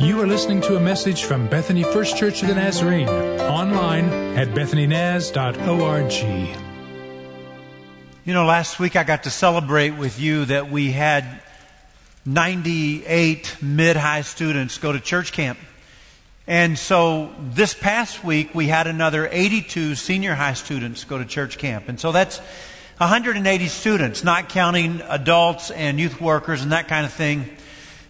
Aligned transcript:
You 0.00 0.18
are 0.22 0.26
listening 0.26 0.62
to 0.62 0.76
a 0.76 0.80
message 0.80 1.24
from 1.24 1.46
Bethany 1.46 1.82
First 1.82 2.16
Church 2.16 2.40
of 2.40 2.48
the 2.48 2.54
Nazarene, 2.54 3.06
online 3.06 4.06
at 4.34 4.48
bethanynaz.org. 4.48 6.12
You 8.24 8.32
know, 8.32 8.46
last 8.46 8.80
week 8.80 8.96
I 8.96 9.04
got 9.04 9.24
to 9.24 9.30
celebrate 9.30 9.90
with 9.90 10.18
you 10.18 10.46
that 10.46 10.70
we 10.70 10.90
had 10.90 11.42
98 12.24 13.58
mid 13.60 13.96
high 13.96 14.22
students 14.22 14.78
go 14.78 14.90
to 14.90 15.00
church 15.00 15.32
camp. 15.32 15.58
And 16.46 16.78
so 16.78 17.34
this 17.38 17.74
past 17.74 18.24
week 18.24 18.54
we 18.54 18.68
had 18.68 18.86
another 18.86 19.28
82 19.30 19.96
senior 19.96 20.34
high 20.34 20.54
students 20.54 21.04
go 21.04 21.18
to 21.18 21.26
church 21.26 21.58
camp. 21.58 21.90
And 21.90 22.00
so 22.00 22.10
that's 22.10 22.38
180 22.96 23.68
students, 23.68 24.24
not 24.24 24.48
counting 24.48 25.02
adults 25.02 25.70
and 25.70 26.00
youth 26.00 26.22
workers 26.22 26.62
and 26.62 26.72
that 26.72 26.88
kind 26.88 27.04
of 27.04 27.12
thing. 27.12 27.50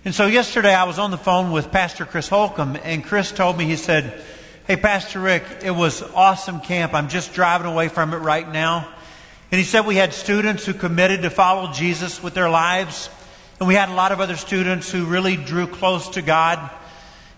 And 0.02 0.14
so 0.14 0.24
yesterday 0.24 0.74
I 0.74 0.84
was 0.84 0.98
on 0.98 1.10
the 1.10 1.18
phone 1.18 1.52
with 1.52 1.70
Pastor 1.70 2.06
Chris 2.06 2.26
Holcomb, 2.26 2.78
and 2.84 3.04
Chris 3.04 3.32
told 3.32 3.58
me, 3.58 3.66
he 3.66 3.76
said, 3.76 4.22
Hey, 4.66 4.76
Pastor 4.76 5.20
Rick, 5.20 5.44
it 5.62 5.72
was 5.72 6.02
awesome 6.02 6.60
camp. 6.60 6.94
I'm 6.94 7.10
just 7.10 7.34
driving 7.34 7.66
away 7.66 7.88
from 7.88 8.14
it 8.14 8.18
right 8.18 8.50
now. 8.50 8.88
And 9.52 9.58
he 9.58 9.64
said 9.64 9.84
we 9.84 9.96
had 9.96 10.14
students 10.14 10.64
who 10.64 10.72
committed 10.72 11.20
to 11.22 11.28
follow 11.28 11.70
Jesus 11.72 12.22
with 12.22 12.32
their 12.32 12.48
lives, 12.48 13.10
and 13.58 13.68
we 13.68 13.74
had 13.74 13.90
a 13.90 13.94
lot 13.94 14.10
of 14.10 14.20
other 14.20 14.36
students 14.36 14.90
who 14.90 15.04
really 15.04 15.36
drew 15.36 15.66
close 15.66 16.08
to 16.10 16.22
God. 16.22 16.70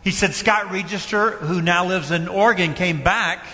He 0.04 0.12
said 0.12 0.32
Scott 0.32 0.70
Register, 0.70 1.32
who 1.32 1.60
now 1.62 1.86
lives 1.86 2.12
in 2.12 2.28
Oregon, 2.28 2.74
came 2.74 3.02
back 3.02 3.44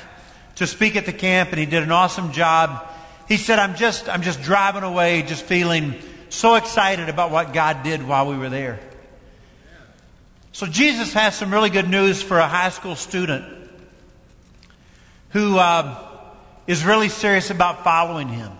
to 0.56 0.66
speak 0.66 0.96
at 0.96 1.06
the 1.06 1.14
camp, 1.14 1.48
and 1.50 1.58
he 1.58 1.64
did 1.64 1.82
an 1.82 1.92
awesome 1.92 2.32
job. 2.32 2.86
He 3.26 3.38
said, 3.38 3.58
I'm 3.58 3.74
just, 3.74 4.06
I'm 4.06 4.20
just 4.20 4.42
driving 4.42 4.82
away, 4.82 5.22
just 5.22 5.44
feeling 5.44 5.94
so 6.28 6.56
excited 6.56 7.08
about 7.08 7.30
what 7.30 7.54
God 7.54 7.84
did 7.84 8.06
while 8.06 8.26
we 8.26 8.36
were 8.36 8.50
there. 8.50 8.80
So 10.58 10.66
Jesus 10.66 11.12
has 11.12 11.36
some 11.36 11.52
really 11.52 11.70
good 11.70 11.88
news 11.88 12.20
for 12.20 12.36
a 12.36 12.48
high 12.48 12.70
school 12.70 12.96
student 12.96 13.44
who 15.28 15.56
uh, 15.56 16.04
is 16.66 16.84
really 16.84 17.10
serious 17.10 17.50
about 17.50 17.84
following 17.84 18.28
him. 18.28 18.50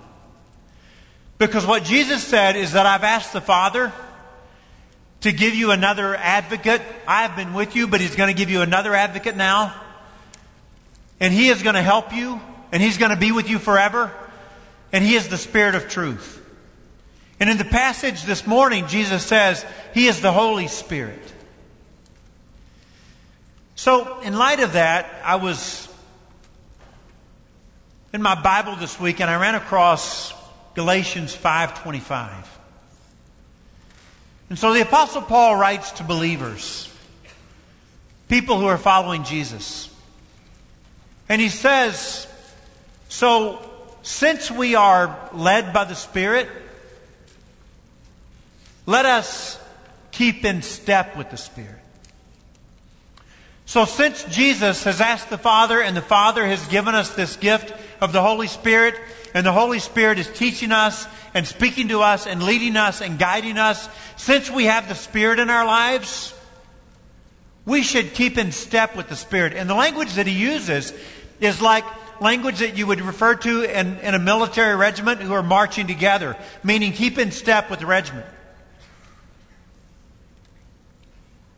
Because 1.38 1.66
what 1.66 1.82
Jesus 1.82 2.22
said 2.22 2.54
is 2.54 2.74
that 2.74 2.86
I've 2.86 3.02
asked 3.02 3.32
the 3.32 3.40
Father 3.40 3.92
to 5.22 5.32
give 5.32 5.56
you 5.56 5.72
another 5.72 6.14
advocate. 6.14 6.82
I 7.04 7.22
have 7.22 7.34
been 7.34 7.52
with 7.52 7.74
you, 7.74 7.88
but 7.88 8.00
He's 8.00 8.14
going 8.14 8.32
to 8.32 8.38
give 8.38 8.48
you 8.48 8.62
another 8.62 8.94
advocate 8.94 9.36
now. 9.36 9.74
And 11.18 11.34
He 11.34 11.48
is 11.48 11.64
going 11.64 11.74
to 11.74 11.82
help 11.82 12.14
you, 12.14 12.40
and 12.70 12.80
He's 12.80 12.96
going 12.96 13.10
to 13.10 13.16
be 13.16 13.32
with 13.32 13.50
you 13.50 13.58
forever. 13.58 14.12
And 14.92 15.02
He 15.02 15.16
is 15.16 15.26
the 15.26 15.36
Spirit 15.36 15.74
of 15.74 15.88
truth. 15.88 16.40
And 17.40 17.50
in 17.50 17.58
the 17.58 17.64
passage 17.64 18.22
this 18.22 18.46
morning, 18.46 18.86
Jesus 18.86 19.24
says 19.24 19.66
He 19.94 20.06
is 20.06 20.20
the 20.20 20.30
Holy 20.30 20.68
Spirit. 20.68 21.34
So, 23.78 24.18
in 24.22 24.36
light 24.36 24.58
of 24.58 24.72
that, 24.72 25.08
I 25.24 25.36
was 25.36 25.86
in 28.12 28.20
my 28.20 28.34
Bible 28.34 28.74
this 28.74 28.98
week 28.98 29.20
and 29.20 29.30
I 29.30 29.40
ran 29.40 29.54
across 29.54 30.34
Galatians 30.74 31.32
5:25. 31.32 32.44
And 34.50 34.58
so 34.58 34.74
the 34.74 34.80
apostle 34.80 35.22
Paul 35.22 35.54
writes 35.54 35.92
to 35.92 36.02
believers, 36.02 36.92
people 38.26 38.58
who 38.58 38.66
are 38.66 38.78
following 38.78 39.22
Jesus. 39.22 39.88
And 41.28 41.40
he 41.40 41.48
says, 41.48 42.26
so 43.08 43.62
since 44.02 44.50
we 44.50 44.74
are 44.74 45.30
led 45.32 45.72
by 45.72 45.84
the 45.84 45.94
Spirit, 45.94 46.48
let 48.86 49.06
us 49.06 49.56
keep 50.10 50.44
in 50.44 50.62
step 50.62 51.16
with 51.16 51.30
the 51.30 51.36
Spirit. 51.36 51.77
So 53.68 53.84
since 53.84 54.24
Jesus 54.24 54.84
has 54.84 55.02
asked 55.02 55.28
the 55.28 55.36
Father 55.36 55.82
and 55.82 55.94
the 55.94 56.00
Father 56.00 56.46
has 56.46 56.66
given 56.68 56.94
us 56.94 57.10
this 57.10 57.36
gift 57.36 57.70
of 58.00 58.14
the 58.14 58.22
Holy 58.22 58.46
Spirit, 58.46 58.94
and 59.34 59.44
the 59.44 59.52
Holy 59.52 59.78
Spirit 59.78 60.18
is 60.18 60.26
teaching 60.26 60.72
us 60.72 61.06
and 61.34 61.46
speaking 61.46 61.88
to 61.88 62.00
us 62.00 62.26
and 62.26 62.42
leading 62.42 62.78
us 62.78 63.02
and 63.02 63.18
guiding 63.18 63.58
us, 63.58 63.86
since 64.16 64.50
we 64.50 64.64
have 64.64 64.88
the 64.88 64.94
Spirit 64.94 65.38
in 65.38 65.50
our 65.50 65.66
lives, 65.66 66.32
we 67.66 67.82
should 67.82 68.14
keep 68.14 68.38
in 68.38 68.52
step 68.52 68.96
with 68.96 69.10
the 69.10 69.16
Spirit. 69.16 69.52
And 69.52 69.68
the 69.68 69.74
language 69.74 70.14
that 70.14 70.26
he 70.26 70.32
uses 70.32 70.94
is 71.38 71.60
like 71.60 71.84
language 72.22 72.60
that 72.60 72.78
you 72.78 72.86
would 72.86 73.02
refer 73.02 73.34
to 73.34 73.64
in, 73.64 73.98
in 73.98 74.14
a 74.14 74.18
military 74.18 74.76
regiment 74.76 75.20
who 75.20 75.34
are 75.34 75.42
marching 75.42 75.86
together, 75.86 76.38
meaning 76.64 76.94
keep 76.94 77.18
in 77.18 77.32
step 77.32 77.68
with 77.68 77.80
the 77.80 77.86
regiment. 77.86 78.24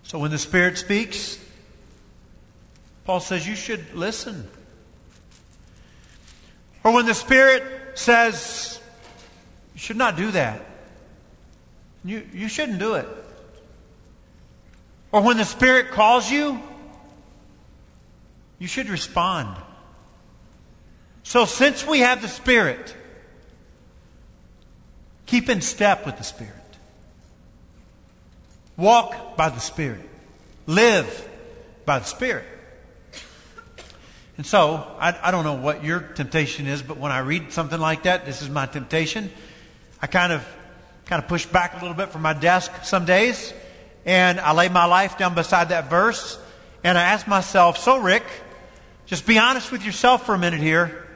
So 0.03 0.19
when 0.19 0.33
the 0.33 0.39
Spirit 0.39 0.77
speaks, 0.77 1.39
Paul 3.05 3.21
says 3.21 3.47
you 3.47 3.57
should 3.57 3.95
listen. 3.95 4.49
Or 6.85 6.93
when 6.93 7.07
the 7.07 7.15
Spirit 7.15 7.99
says 7.99 8.81
you 9.75 9.81
should 9.81 9.97
not 9.97 10.17
do 10.17 10.31
that, 10.31 10.65
you, 12.05 12.27
you 12.33 12.49
shouldn't 12.49 12.79
do 12.79 12.95
it. 12.95 13.09
Or 15.13 15.23
when 15.23 15.37
the 15.37 15.45
Spirit 15.45 15.91
calls 15.91 16.31
you, 16.31 16.61
you 18.59 18.67
should 18.67 18.89
respond. 18.89 19.57
So 21.23 21.45
since 21.45 21.87
we 21.87 22.01
have 22.01 22.23
the 22.23 22.29
Spirit, 22.29 22.95
keep 25.27 25.49
in 25.49 25.61
step 25.61 26.07
with 26.07 26.17
the 26.17 26.25
Spirit. 26.25 26.55
Walk 28.77 29.37
by 29.37 29.49
the 29.49 29.61
Spirit. 29.61 30.09
Live 30.67 31.29
by 31.85 31.99
the 31.99 32.05
Spirit. 32.05 32.47
And 34.41 34.47
so, 34.47 34.87
I, 34.99 35.15
I, 35.23 35.31
don't 35.33 35.45
know 35.45 35.57
what 35.57 35.85
your 35.85 36.01
temptation 36.01 36.67
is, 36.67 36.81
but 36.81 36.97
when 36.97 37.13
I 37.13 37.19
read 37.19 37.53
something 37.53 37.79
like 37.79 38.05
that, 38.05 38.25
this 38.25 38.41
is 38.41 38.49
my 38.49 38.65
temptation. 38.65 39.31
I 40.01 40.07
kind 40.07 40.33
of, 40.33 40.43
kind 41.05 41.23
of 41.23 41.29
push 41.29 41.45
back 41.45 41.75
a 41.75 41.81
little 41.81 41.95
bit 41.95 42.09
from 42.09 42.23
my 42.23 42.33
desk 42.33 42.73
some 42.83 43.05
days, 43.05 43.53
and 44.07 44.41
I 44.41 44.55
lay 44.55 44.71
my 44.71 44.87
life 44.87 45.19
down 45.19 45.35
beside 45.35 45.69
that 45.69 45.91
verse, 45.91 46.39
and 46.83 46.97
I 46.97 47.03
ask 47.03 47.29
myself, 47.29 47.77
so 47.77 47.99
Rick, 47.99 48.23
just 49.05 49.27
be 49.27 49.37
honest 49.37 49.71
with 49.71 49.85
yourself 49.85 50.25
for 50.25 50.35
a 50.35 50.39
minute 50.39 50.61
here. 50.61 51.07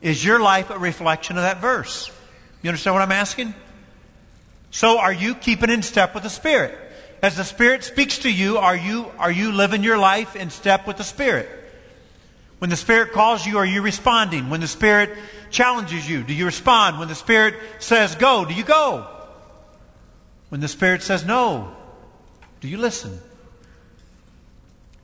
Is 0.00 0.24
your 0.24 0.40
life 0.40 0.70
a 0.70 0.78
reflection 0.78 1.36
of 1.36 1.42
that 1.42 1.60
verse? 1.60 2.10
You 2.62 2.70
understand 2.70 2.94
what 2.94 3.02
I'm 3.02 3.12
asking? 3.12 3.52
So 4.70 4.98
are 4.98 5.12
you 5.12 5.34
keeping 5.34 5.68
in 5.68 5.82
step 5.82 6.14
with 6.14 6.22
the 6.22 6.30
Spirit? 6.30 6.78
As 7.20 7.36
the 7.36 7.44
Spirit 7.44 7.84
speaks 7.84 8.20
to 8.20 8.32
you, 8.32 8.56
are 8.56 8.74
you, 8.74 9.12
are 9.18 9.30
you 9.30 9.52
living 9.52 9.84
your 9.84 9.98
life 9.98 10.34
in 10.34 10.48
step 10.48 10.86
with 10.86 10.96
the 10.96 11.04
Spirit? 11.04 11.60
When 12.64 12.70
the 12.70 12.76
Spirit 12.76 13.12
calls 13.12 13.44
you, 13.44 13.58
are 13.58 13.66
you 13.66 13.82
responding? 13.82 14.48
When 14.48 14.62
the 14.62 14.66
Spirit 14.66 15.18
challenges 15.50 16.08
you, 16.08 16.22
do 16.22 16.32
you 16.32 16.46
respond? 16.46 16.98
When 16.98 17.08
the 17.08 17.14
Spirit 17.14 17.56
says 17.78 18.14
go, 18.14 18.46
do 18.46 18.54
you 18.54 18.64
go? 18.64 19.06
When 20.48 20.62
the 20.62 20.68
Spirit 20.68 21.02
says 21.02 21.26
no, 21.26 21.76
do 22.62 22.68
you 22.68 22.78
listen? 22.78 23.20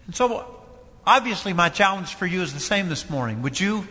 And 0.06 0.16
so, 0.16 0.62
obviously, 1.06 1.52
my 1.52 1.68
challenge 1.68 2.14
for 2.14 2.24
you 2.24 2.40
is 2.40 2.54
the 2.54 2.60
same 2.60 2.88
this 2.88 3.10
morning. 3.10 3.42
Would 3.42 3.60
you, 3.60 3.86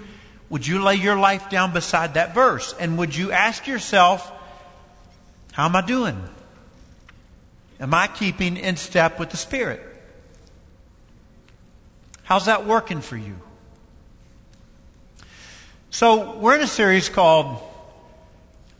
would 0.49 0.65
you 0.65 0.81
lay 0.81 0.95
your 0.95 1.19
life 1.19 1.51
down 1.51 1.71
beside 1.71 2.15
that 2.15 2.33
verse? 2.33 2.73
And 2.79 2.97
would 2.97 3.15
you 3.15 3.31
ask 3.31 3.67
yourself, 3.67 4.31
how 5.51 5.65
am 5.65 5.75
I 5.75 5.85
doing? 5.85 6.19
Am 7.79 7.93
I 7.93 8.07
keeping 8.07 8.57
in 8.57 8.77
step 8.77 9.19
with 9.19 9.29
the 9.29 9.37
Spirit? 9.37 9.85
How's 12.23 12.47
that 12.47 12.65
working 12.65 13.01
for 13.01 13.15
you? 13.15 13.35
So, 15.91 16.37
we're 16.37 16.53
in 16.53 16.61
a 16.61 16.67
series 16.67 17.09
called 17.09 17.59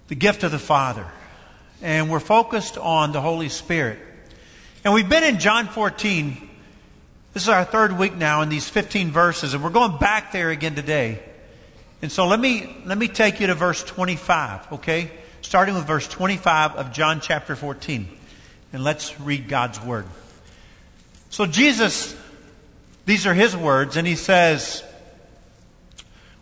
The 0.10 0.16
Gift 0.16 0.44
of 0.44 0.52
the 0.52 0.60
Father, 0.60 1.08
and 1.82 2.08
we're 2.08 2.20
focused 2.20 2.78
on 2.78 3.14
the 3.14 3.20
Holy 3.20 3.50
Spirit. 3.50 3.98
And 4.84 4.94
we've 4.94 5.10
been 5.10 5.24
in 5.24 5.40
John 5.40 5.66
14. 5.66 6.50
This 7.34 7.44
is 7.44 7.50
our 7.50 7.66
third 7.66 7.98
week 7.98 8.16
now 8.16 8.44
in 8.44 8.50
these 8.50 8.70
15 8.70 9.10
verses, 9.10 9.56
and 9.56 9.64
we're 9.64 9.72
going 9.72 9.98
back 9.98 10.32
there 10.32 10.52
again 10.52 10.76
today. 10.76 11.20
And 12.04 12.12
so 12.12 12.28
let 12.28 12.40
me, 12.40 12.78
let 12.86 13.00
me 13.00 13.08
take 13.08 13.40
you 13.40 13.48
to 13.48 13.56
verse 13.56 13.84
25, 13.84 14.74
okay? 14.74 15.10
Starting 15.42 15.74
with 15.74 15.88
verse 15.88 16.08
25 16.08 16.76
of 16.76 16.92
John 16.92 17.22
chapter 17.22 17.56
14. 17.56 18.08
And 18.72 18.84
let's 18.84 19.20
read 19.20 19.48
God's 19.48 19.82
Word. 19.82 20.06
So 21.32 21.48
Jesus, 21.48 22.16
these 23.08 23.26
are 23.26 23.34
His 23.34 23.58
words, 23.58 23.98
and 23.98 24.06
He 24.06 24.16
says, 24.16 24.84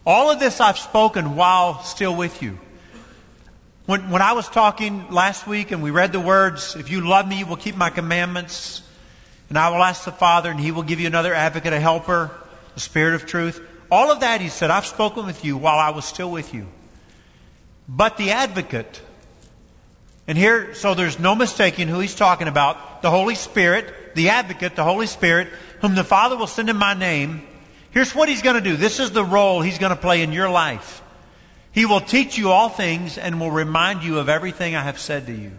all 0.08 0.32
of 0.32 0.40
this 0.40 0.62
I've 0.62 0.78
spoken 0.78 1.36
while 1.36 1.84
still 1.84 2.16
with 2.16 2.42
you. 2.42 2.58
When, 3.86 4.10
when 4.10 4.22
I 4.22 4.32
was 4.32 4.48
talking 4.48 5.12
last 5.12 5.46
week 5.46 5.72
and 5.72 5.84
we 5.84 5.92
read 5.92 6.14
the 6.14 6.20
words, 6.22 6.78
if 6.78 6.90
you 6.90 7.06
love 7.06 7.28
me, 7.28 7.40
you 7.40 7.46
will 7.46 7.58
keep 7.58 7.76
my 7.76 7.90
commandments, 7.90 8.82
and 9.50 9.58
I 9.58 9.68
will 9.68 9.84
ask 9.84 10.06
the 10.06 10.14
Father, 10.14 10.50
and 10.50 10.60
he 10.60 10.72
will 10.72 10.84
give 10.84 11.02
you 11.02 11.08
another 11.08 11.34
advocate, 11.34 11.74
a 11.74 11.80
helper, 11.80 12.32
the 12.74 12.80
Spirit 12.80 13.16
of 13.16 13.26
truth. 13.26 13.62
All 13.92 14.10
of 14.10 14.22
that, 14.22 14.40
he 14.40 14.48
said, 14.48 14.72
I've 14.72 14.86
spoken 14.86 15.26
with 15.26 15.44
you 15.44 15.58
while 15.58 15.78
I 15.78 15.90
was 15.90 16.06
still 16.06 16.32
with 16.32 16.54
you. 16.54 16.68
But 17.90 18.18
the 18.18 18.32
advocate, 18.32 19.02
And 20.28 20.38
here, 20.38 20.74
so 20.74 20.94
there's 20.94 21.20
no 21.20 21.36
mistaking 21.36 21.88
who 21.88 22.00
he's 22.00 22.16
talking 22.16 22.50
about. 22.50 23.02
The 23.02 23.10
Holy 23.10 23.36
Spirit, 23.36 24.14
the 24.14 24.30
advocate, 24.30 24.76
the 24.76 24.84
Holy 24.84 25.08
Spirit, 25.08 25.48
whom 25.80 25.96
the 25.96 26.04
Father 26.04 26.36
will 26.36 26.48
send 26.48 26.70
in 26.70 26.76
my 26.76 26.94
name. 26.94 27.47
Here's 27.98 28.14
what 28.14 28.30
he's 28.30 28.44
going 28.44 28.54
to 28.54 28.62
do. 28.62 28.78
This 28.78 29.00
is 29.00 29.10
the 29.10 29.26
role 29.26 29.60
he's 29.60 29.80
going 29.80 29.90
to 29.90 29.96
play 29.96 30.22
in 30.22 30.32
your 30.32 30.52
life. 30.52 31.02
He 31.72 31.88
will 31.88 32.00
teach 32.00 32.38
you 32.38 32.52
all 32.52 32.70
things 32.70 33.18
and 33.18 33.40
will 33.40 33.50
remind 33.50 34.04
you 34.04 34.20
of 34.20 34.30
everything 34.30 34.76
I 34.76 34.84
have 34.84 35.00
said 35.00 35.26
to 35.26 35.34
you. 35.34 35.52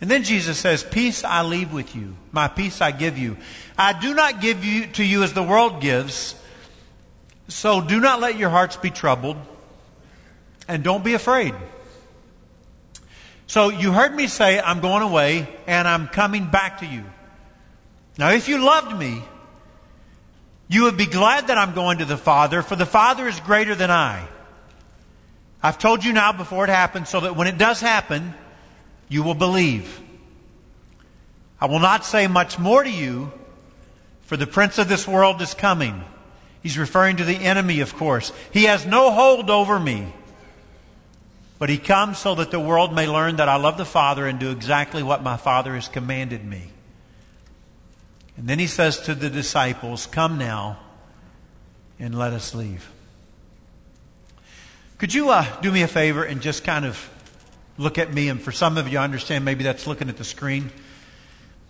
And 0.00 0.10
then 0.10 0.24
Jesus 0.24 0.56
says, 0.56 0.82
Peace 0.82 1.22
I 1.22 1.42
leave 1.42 1.70
with 1.70 1.94
you, 1.94 2.16
my 2.32 2.48
peace 2.48 2.80
I 2.80 2.92
give 2.92 3.18
you. 3.18 3.36
I 3.76 3.92
do 3.92 4.14
not 4.14 4.40
give 4.40 4.64
you 4.64 4.86
to 4.86 5.04
you 5.04 5.22
as 5.22 5.34
the 5.34 5.42
world 5.42 5.82
gives. 5.82 6.34
So 7.48 7.82
do 7.82 8.00
not 8.00 8.20
let 8.20 8.38
your 8.38 8.48
hearts 8.48 8.78
be 8.78 8.88
troubled, 8.88 9.36
and 10.66 10.82
don't 10.82 11.04
be 11.04 11.12
afraid. 11.12 11.54
So 13.46 13.68
you 13.68 13.92
heard 13.92 14.14
me 14.14 14.28
say, 14.28 14.58
I'm 14.58 14.80
going 14.80 15.02
away, 15.02 15.46
and 15.66 15.86
I'm 15.86 16.08
coming 16.08 16.46
back 16.46 16.78
to 16.78 16.86
you. 16.86 17.04
Now, 18.16 18.30
if 18.30 18.48
you 18.48 18.64
loved 18.64 18.98
me, 18.98 19.22
you 20.70 20.84
would 20.84 20.96
be 20.96 21.06
glad 21.06 21.48
that 21.48 21.58
I'm 21.58 21.74
going 21.74 21.98
to 21.98 22.04
the 22.04 22.16
Father, 22.16 22.62
for 22.62 22.76
the 22.76 22.86
Father 22.86 23.26
is 23.26 23.40
greater 23.40 23.74
than 23.74 23.90
I. 23.90 24.28
I've 25.60 25.78
told 25.78 26.04
you 26.04 26.12
now 26.12 26.30
before 26.30 26.62
it 26.62 26.70
happens, 26.70 27.08
so 27.08 27.18
that 27.18 27.34
when 27.34 27.48
it 27.48 27.58
does 27.58 27.80
happen, 27.80 28.34
you 29.08 29.24
will 29.24 29.34
believe. 29.34 30.00
I 31.60 31.66
will 31.66 31.80
not 31.80 32.04
say 32.04 32.28
much 32.28 32.56
more 32.56 32.84
to 32.84 32.90
you, 32.90 33.32
for 34.22 34.36
the 34.36 34.46
prince 34.46 34.78
of 34.78 34.88
this 34.88 35.08
world 35.08 35.42
is 35.42 35.54
coming. 35.54 36.04
He's 36.62 36.78
referring 36.78 37.16
to 37.16 37.24
the 37.24 37.34
enemy, 37.34 37.80
of 37.80 37.96
course. 37.96 38.32
He 38.52 38.64
has 38.64 38.86
no 38.86 39.10
hold 39.10 39.50
over 39.50 39.80
me. 39.80 40.12
But 41.58 41.68
he 41.68 41.78
comes 41.78 42.18
so 42.18 42.36
that 42.36 42.52
the 42.52 42.60
world 42.60 42.94
may 42.94 43.08
learn 43.08 43.36
that 43.36 43.48
I 43.48 43.56
love 43.56 43.76
the 43.76 43.84
Father 43.84 44.24
and 44.28 44.38
do 44.38 44.52
exactly 44.52 45.02
what 45.02 45.24
my 45.24 45.36
Father 45.36 45.74
has 45.74 45.88
commanded 45.88 46.44
me. 46.44 46.68
And 48.40 48.48
then 48.48 48.58
he 48.58 48.68
says 48.68 49.00
to 49.00 49.14
the 49.14 49.28
disciples, 49.28 50.06
Come 50.06 50.38
now 50.38 50.78
and 51.98 52.18
let 52.18 52.32
us 52.32 52.54
leave. 52.54 52.90
Could 54.96 55.12
you 55.12 55.28
uh, 55.28 55.44
do 55.60 55.70
me 55.70 55.82
a 55.82 55.86
favor 55.86 56.24
and 56.24 56.40
just 56.40 56.64
kind 56.64 56.86
of 56.86 57.10
look 57.76 57.98
at 57.98 58.14
me? 58.14 58.30
And 58.30 58.40
for 58.40 58.50
some 58.50 58.78
of 58.78 58.88
you, 58.88 58.96
I 58.96 59.04
understand 59.04 59.44
maybe 59.44 59.62
that's 59.62 59.86
looking 59.86 60.08
at 60.08 60.16
the 60.16 60.24
screen. 60.24 60.70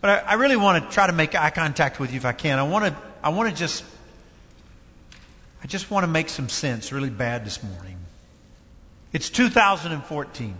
But 0.00 0.10
I, 0.10 0.30
I 0.30 0.34
really 0.34 0.54
want 0.54 0.84
to 0.84 0.94
try 0.94 1.08
to 1.08 1.12
make 1.12 1.34
eye 1.34 1.50
contact 1.50 1.98
with 1.98 2.12
you 2.12 2.18
if 2.18 2.24
I 2.24 2.30
can. 2.30 2.60
I 2.60 2.62
want 2.62 2.84
to, 2.84 2.96
I 3.20 3.30
want 3.30 3.50
to 3.50 3.56
just, 3.56 3.82
I 5.64 5.66
just 5.66 5.90
want 5.90 6.04
to 6.04 6.08
make 6.08 6.28
some 6.28 6.48
sense 6.48 6.92
really 6.92 7.10
bad 7.10 7.44
this 7.44 7.64
morning. 7.64 7.96
It's 9.12 9.28
2014. 9.28 10.54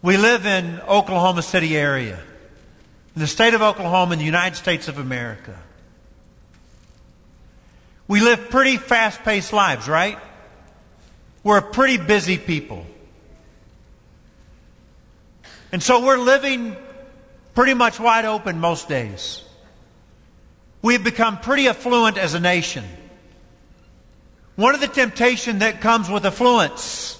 We 0.00 0.16
live 0.16 0.46
in 0.46 0.80
Oklahoma 0.80 1.42
City 1.42 1.76
area 1.76 2.18
in 3.16 3.22
the 3.22 3.26
state 3.26 3.54
of 3.54 3.62
Oklahoma 3.62 4.12
in 4.12 4.18
the 4.18 4.26
United 4.26 4.56
States 4.56 4.88
of 4.88 4.98
America. 4.98 5.58
We 8.06 8.20
live 8.20 8.50
pretty 8.50 8.76
fast 8.76 9.22
paced 9.22 9.54
lives, 9.54 9.88
right? 9.88 10.18
We're 11.42 11.56
a 11.56 11.62
pretty 11.62 11.96
busy 11.96 12.36
people. 12.36 12.86
And 15.72 15.82
so 15.82 16.04
we're 16.04 16.18
living 16.18 16.76
pretty 17.54 17.72
much 17.72 17.98
wide 17.98 18.26
open 18.26 18.60
most 18.60 18.86
days. 18.86 19.42
We've 20.82 21.02
become 21.02 21.38
pretty 21.38 21.68
affluent 21.68 22.18
as 22.18 22.34
a 22.34 22.40
nation. 22.40 22.84
One 24.56 24.74
of 24.74 24.82
the 24.82 24.88
temptation 24.88 25.60
that 25.60 25.80
comes 25.80 26.10
with 26.10 26.26
affluence 26.26 27.18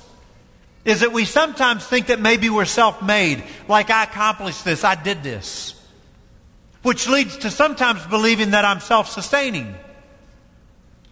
is 0.84 1.00
that 1.00 1.12
we 1.12 1.24
sometimes 1.24 1.86
think 1.86 2.08
that 2.08 2.20
maybe 2.20 2.50
we're 2.50 2.66
self 2.66 3.02
made, 3.02 3.42
like 3.66 3.88
I 3.88 4.04
accomplished 4.04 4.64
this, 4.64 4.84
I 4.84 4.94
did 4.94 5.22
this 5.22 5.75
which 6.86 7.08
leads 7.08 7.38
to 7.38 7.50
sometimes 7.50 8.06
believing 8.06 8.52
that 8.52 8.64
I'm 8.64 8.78
self 8.78 9.08
sustaining. 9.10 9.74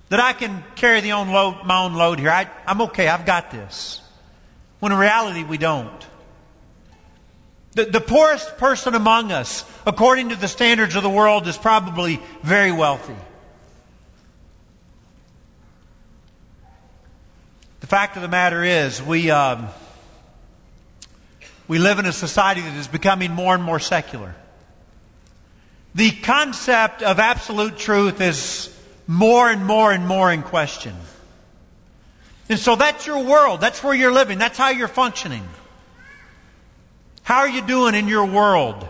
That 0.08 0.20
I 0.20 0.32
can 0.32 0.62
carry 0.76 1.00
the 1.00 1.10
own 1.10 1.30
load, 1.30 1.64
my 1.64 1.82
own 1.82 1.94
load 1.94 2.20
here. 2.20 2.30
I, 2.30 2.48
I'm 2.64 2.80
okay, 2.82 3.08
I've 3.08 3.26
got 3.26 3.50
this. 3.50 4.00
When 4.78 4.92
in 4.92 4.98
reality, 4.98 5.42
we 5.42 5.58
don't. 5.58 6.06
The, 7.72 7.86
the 7.86 8.00
poorest 8.00 8.56
person 8.56 8.94
among 8.94 9.32
us, 9.32 9.64
according 9.84 10.28
to 10.28 10.36
the 10.36 10.46
standards 10.46 10.94
of 10.94 11.02
the 11.02 11.10
world, 11.10 11.48
is 11.48 11.58
probably 11.58 12.22
very 12.44 12.70
wealthy. 12.70 13.16
The 17.80 17.88
fact 17.88 18.14
of 18.14 18.22
the 18.22 18.28
matter 18.28 18.62
is, 18.62 19.02
we, 19.02 19.28
um, 19.32 19.66
we 21.66 21.80
live 21.80 21.98
in 21.98 22.06
a 22.06 22.12
society 22.12 22.60
that 22.60 22.76
is 22.76 22.86
becoming 22.86 23.32
more 23.32 23.56
and 23.56 23.64
more 23.64 23.80
secular 23.80 24.36
the 25.94 26.11
concept 26.11 27.02
of 27.02 27.19
absolute 27.19 27.76
truth 27.76 28.20
is 28.20 28.75
more 29.06 29.49
and 29.50 29.64
more 29.64 29.93
and 29.93 30.06
more 30.06 30.32
in 30.32 30.43
question. 30.43 30.94
And 32.49 32.58
so 32.58 32.76
that's 32.76 33.06
your 33.06 33.23
world. 33.23 33.61
That's 33.61 33.82
where 33.82 33.94
you're 33.94 34.12
living. 34.12 34.38
That's 34.38 34.58
how 34.58 34.70
you're 34.70 34.88
functioning. 34.88 35.46
How 37.23 37.38
are 37.38 37.49
you 37.49 37.62
doing 37.62 37.94
in 37.94 38.08
your 38.08 38.26
world? 38.26 38.87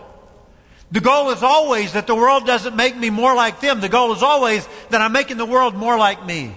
The 0.91 0.99
goal 0.99 1.29
is 1.31 1.41
always 1.41 1.93
that 1.93 2.07
the 2.07 2.15
world 2.15 2.45
doesn't 2.45 2.75
make 2.75 2.95
me 2.95 3.09
more 3.09 3.35
like 3.35 3.59
them. 3.59 3.81
The 3.81 3.89
goal 3.89 4.11
is 4.13 4.23
always 4.23 4.67
that 4.89 5.01
I'm 5.01 5.11
making 5.11 5.37
the 5.37 5.45
world 5.45 5.75
more 5.75 5.97
like 5.97 6.25
me. 6.25 6.55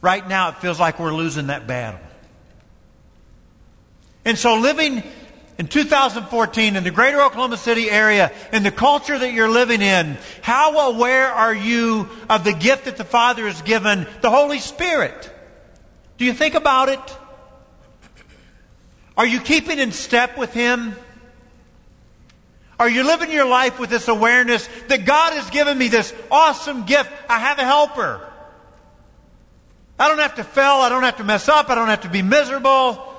Right 0.00 0.26
now, 0.26 0.50
it 0.50 0.56
feels 0.56 0.78
like 0.78 0.98
we're 0.98 1.14
losing 1.14 1.48
that 1.48 1.66
battle. 1.66 2.00
And 4.24 4.36
so 4.36 4.58
living 4.58 5.02
in 5.58 5.66
2014 5.66 6.76
in 6.76 6.84
the 6.84 6.90
greater 6.90 7.22
Oklahoma 7.22 7.56
City 7.56 7.90
area, 7.90 8.30
in 8.52 8.62
the 8.62 8.70
culture 8.70 9.18
that 9.18 9.32
you're 9.32 9.48
living 9.48 9.80
in, 9.80 10.18
how 10.42 10.92
aware 10.92 11.28
are 11.28 11.54
you 11.54 12.08
of 12.28 12.44
the 12.44 12.52
gift 12.52 12.84
that 12.84 12.96
the 12.96 13.04
Father 13.04 13.46
has 13.46 13.62
given, 13.62 14.06
the 14.20 14.30
Holy 14.30 14.58
Spirit? 14.58 15.32
Do 16.18 16.24
you 16.24 16.34
think 16.34 16.54
about 16.54 16.90
it? 16.90 17.18
Are 19.16 19.26
you 19.26 19.40
keeping 19.40 19.78
in 19.78 19.92
step 19.92 20.36
with 20.36 20.52
Him? 20.52 20.94
Are 22.78 22.88
you 22.88 23.04
living 23.04 23.30
your 23.30 23.46
life 23.46 23.78
with 23.78 23.88
this 23.88 24.08
awareness 24.08 24.68
that 24.88 25.06
God 25.06 25.32
has 25.32 25.48
given 25.48 25.78
me 25.78 25.88
this 25.88 26.12
awesome 26.30 26.84
gift? 26.84 27.10
I 27.30 27.38
have 27.38 27.58
a 27.58 27.64
helper. 27.64 28.20
I 29.98 30.08
don't 30.08 30.18
have 30.18 30.34
to 30.34 30.44
fail. 30.44 30.74
I 30.74 30.90
don't 30.90 31.02
have 31.02 31.16
to 31.16 31.24
mess 31.24 31.48
up. 31.48 31.70
I 31.70 31.74
don't 31.74 31.88
have 31.88 32.02
to 32.02 32.10
be 32.10 32.20
miserable. 32.20 33.14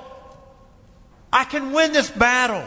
I 1.31 1.43
can 1.43 1.73
win 1.73 1.93
this 1.93 2.09
battle. 2.09 2.65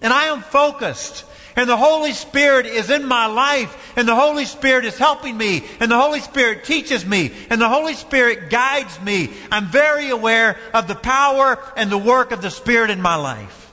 And 0.00 0.12
I 0.12 0.26
am 0.26 0.42
focused. 0.42 1.24
And 1.56 1.68
the 1.68 1.76
Holy 1.76 2.12
Spirit 2.12 2.66
is 2.66 2.90
in 2.90 3.06
my 3.06 3.26
life. 3.26 3.92
And 3.96 4.06
the 4.06 4.14
Holy 4.14 4.44
Spirit 4.44 4.84
is 4.84 4.98
helping 4.98 5.36
me. 5.36 5.64
And 5.80 5.90
the 5.90 5.98
Holy 5.98 6.20
Spirit 6.20 6.64
teaches 6.64 7.06
me. 7.06 7.32
And 7.48 7.60
the 7.60 7.68
Holy 7.68 7.94
Spirit 7.94 8.50
guides 8.50 9.00
me. 9.00 9.30
I'm 9.50 9.66
very 9.66 10.10
aware 10.10 10.58
of 10.74 10.88
the 10.88 10.94
power 10.94 11.58
and 11.76 11.90
the 11.90 11.98
work 11.98 12.32
of 12.32 12.42
the 12.42 12.50
Spirit 12.50 12.90
in 12.90 13.00
my 13.00 13.14
life. 13.14 13.72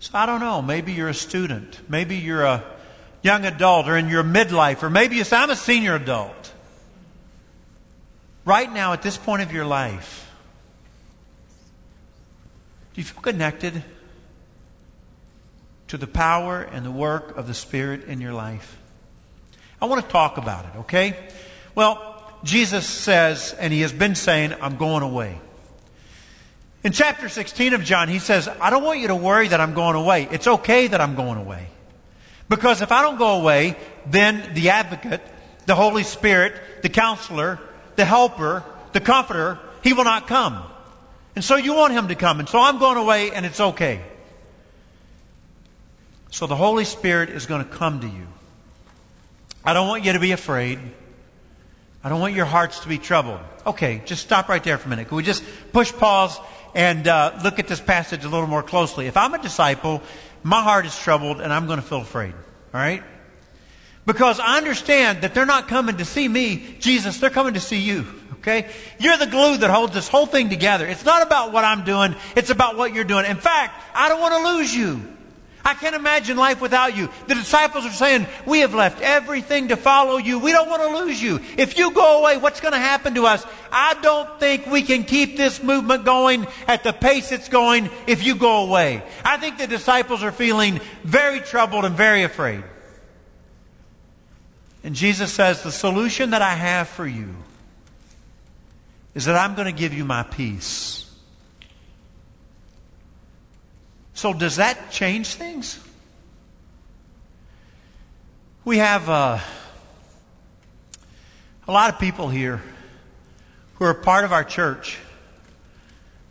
So 0.00 0.12
I 0.14 0.26
don't 0.26 0.40
know. 0.40 0.62
Maybe 0.62 0.92
you're 0.92 1.08
a 1.08 1.14
student. 1.14 1.80
Maybe 1.88 2.16
you're 2.16 2.44
a 2.44 2.64
young 3.22 3.44
adult 3.44 3.88
or 3.88 3.96
in 3.96 4.08
your 4.08 4.24
midlife. 4.24 4.82
Or 4.82 4.90
maybe 4.90 5.16
you 5.16 5.24
say, 5.24 5.36
I'm 5.36 5.50
a 5.50 5.56
senior 5.56 5.94
adult 5.94 6.52
right 8.46 8.72
now 8.72 8.94
at 8.94 9.02
this 9.02 9.18
point 9.18 9.42
of 9.42 9.52
your 9.52 9.66
life, 9.66 10.32
do 12.94 13.02
you 13.02 13.04
feel 13.04 13.20
connected 13.20 13.82
to 15.88 15.98
the 15.98 16.06
power 16.06 16.62
and 16.62 16.86
the 16.86 16.90
work 16.90 17.36
of 17.36 17.46
the 17.46 17.52
Spirit 17.52 18.04
in 18.04 18.22
your 18.22 18.32
life? 18.32 18.78
I 19.82 19.84
want 19.84 20.02
to 20.02 20.10
talk 20.10 20.38
about 20.38 20.64
it, 20.64 20.78
okay? 20.78 21.28
Well, 21.74 22.14
Jesus 22.42 22.86
says, 22.86 23.54
and 23.58 23.72
he 23.72 23.82
has 23.82 23.92
been 23.92 24.14
saying, 24.14 24.54
I'm 24.62 24.76
going 24.76 25.02
away. 25.02 25.38
In 26.82 26.92
chapter 26.92 27.28
16 27.28 27.74
of 27.74 27.82
John, 27.82 28.08
he 28.08 28.20
says, 28.20 28.48
I 28.48 28.70
don't 28.70 28.84
want 28.84 29.00
you 29.00 29.08
to 29.08 29.16
worry 29.16 29.48
that 29.48 29.60
I'm 29.60 29.74
going 29.74 29.96
away. 29.96 30.28
It's 30.30 30.46
okay 30.46 30.86
that 30.86 31.00
I'm 31.00 31.16
going 31.16 31.36
away. 31.36 31.66
Because 32.48 32.80
if 32.80 32.92
I 32.92 33.02
don't 33.02 33.18
go 33.18 33.40
away, 33.40 33.76
then 34.06 34.54
the 34.54 34.70
advocate, 34.70 35.20
the 35.66 35.74
Holy 35.74 36.04
Spirit, 36.04 36.54
the 36.82 36.88
counselor, 36.88 37.58
the 37.96 38.04
helper, 38.04 38.64
the 38.92 39.00
comforter, 39.00 39.58
he 39.82 39.92
will 39.92 40.04
not 40.04 40.26
come. 40.26 40.62
And 41.34 41.44
so 41.44 41.56
you 41.56 41.74
want 41.74 41.92
him 41.92 42.08
to 42.08 42.14
come. 42.14 42.40
And 42.40 42.48
so 42.48 42.58
I'm 42.58 42.78
going 42.78 42.96
away 42.96 43.30
and 43.30 43.44
it's 43.44 43.60
okay. 43.60 44.00
So 46.30 46.46
the 46.46 46.56
Holy 46.56 46.84
Spirit 46.84 47.30
is 47.30 47.46
going 47.46 47.64
to 47.64 47.70
come 47.70 48.00
to 48.00 48.06
you. 48.06 48.26
I 49.64 49.74
don't 49.74 49.88
want 49.88 50.04
you 50.04 50.12
to 50.12 50.20
be 50.20 50.32
afraid. 50.32 50.78
I 52.04 52.08
don't 52.08 52.20
want 52.20 52.34
your 52.34 52.44
hearts 52.44 52.80
to 52.80 52.88
be 52.88 52.98
troubled. 52.98 53.40
Okay, 53.66 54.02
just 54.04 54.22
stop 54.22 54.48
right 54.48 54.62
there 54.62 54.78
for 54.78 54.86
a 54.86 54.90
minute. 54.90 55.08
Can 55.08 55.16
we 55.16 55.22
just 55.22 55.42
push 55.72 55.92
pause 55.92 56.38
and 56.74 57.08
uh, 57.08 57.38
look 57.42 57.58
at 57.58 57.66
this 57.66 57.80
passage 57.80 58.24
a 58.24 58.28
little 58.28 58.46
more 58.46 58.62
closely? 58.62 59.06
If 59.06 59.16
I'm 59.16 59.34
a 59.34 59.42
disciple, 59.42 60.02
my 60.42 60.62
heart 60.62 60.86
is 60.86 60.96
troubled 60.96 61.40
and 61.40 61.52
I'm 61.52 61.66
going 61.66 61.80
to 61.80 61.86
feel 61.86 62.02
afraid. 62.02 62.32
All 62.32 62.80
right? 62.80 63.02
Because 64.06 64.38
I 64.38 64.56
understand 64.56 65.22
that 65.22 65.34
they're 65.34 65.44
not 65.44 65.66
coming 65.66 65.96
to 65.96 66.04
see 66.04 66.28
me, 66.28 66.76
Jesus, 66.78 67.18
they're 67.18 67.28
coming 67.28 67.54
to 67.54 67.60
see 67.60 67.80
you. 67.80 68.06
Okay? 68.34 68.70
You're 69.00 69.16
the 69.16 69.26
glue 69.26 69.56
that 69.58 69.70
holds 69.70 69.92
this 69.92 70.06
whole 70.06 70.26
thing 70.26 70.48
together. 70.48 70.86
It's 70.86 71.04
not 71.04 71.26
about 71.26 71.52
what 71.52 71.64
I'm 71.64 71.84
doing, 71.84 72.14
it's 72.36 72.50
about 72.50 72.76
what 72.76 72.94
you're 72.94 73.04
doing. 73.04 73.26
In 73.26 73.36
fact, 73.36 73.82
I 73.94 74.08
don't 74.08 74.20
want 74.20 74.34
to 74.34 74.54
lose 74.54 74.74
you. 74.74 75.02
I 75.64 75.74
can't 75.74 75.96
imagine 75.96 76.36
life 76.36 76.60
without 76.60 76.96
you. 76.96 77.08
The 77.26 77.34
disciples 77.34 77.84
are 77.84 77.90
saying, 77.90 78.28
We 78.46 78.60
have 78.60 78.72
left 78.72 79.02
everything 79.02 79.66
to 79.68 79.76
follow 79.76 80.16
you. 80.16 80.38
We 80.38 80.52
don't 80.52 80.70
want 80.70 80.82
to 80.82 81.04
lose 81.04 81.20
you. 81.20 81.40
If 81.58 81.76
you 81.76 81.90
go 81.90 82.20
away, 82.20 82.36
what's 82.36 82.60
going 82.60 82.70
to 82.70 82.78
happen 82.78 83.16
to 83.16 83.26
us? 83.26 83.44
I 83.72 83.94
don't 84.00 84.38
think 84.38 84.66
we 84.66 84.82
can 84.82 85.02
keep 85.02 85.36
this 85.36 85.60
movement 85.60 86.04
going 86.04 86.46
at 86.68 86.84
the 86.84 86.92
pace 86.92 87.32
it's 87.32 87.48
going 87.48 87.90
if 88.06 88.22
you 88.22 88.36
go 88.36 88.58
away. 88.58 89.02
I 89.24 89.38
think 89.38 89.58
the 89.58 89.66
disciples 89.66 90.22
are 90.22 90.30
feeling 90.30 90.80
very 91.02 91.40
troubled 91.40 91.84
and 91.84 91.96
very 91.96 92.22
afraid. 92.22 92.62
And 94.86 94.94
Jesus 94.94 95.32
says, 95.32 95.64
The 95.64 95.72
solution 95.72 96.30
that 96.30 96.42
I 96.42 96.54
have 96.54 96.88
for 96.88 97.08
you 97.08 97.34
is 99.16 99.24
that 99.24 99.34
I'm 99.34 99.56
going 99.56 99.66
to 99.66 99.76
give 99.76 99.92
you 99.92 100.04
my 100.04 100.22
peace. 100.22 101.12
So, 104.14 104.32
does 104.32 104.56
that 104.56 104.92
change 104.92 105.34
things? 105.34 105.80
We 108.64 108.78
have 108.78 109.10
uh, 109.10 109.40
a 111.66 111.72
lot 111.72 111.92
of 111.92 111.98
people 111.98 112.28
here 112.28 112.62
who 113.74 113.86
are 113.86 113.94
part 113.94 114.24
of 114.24 114.32
our 114.32 114.44
church 114.44 114.98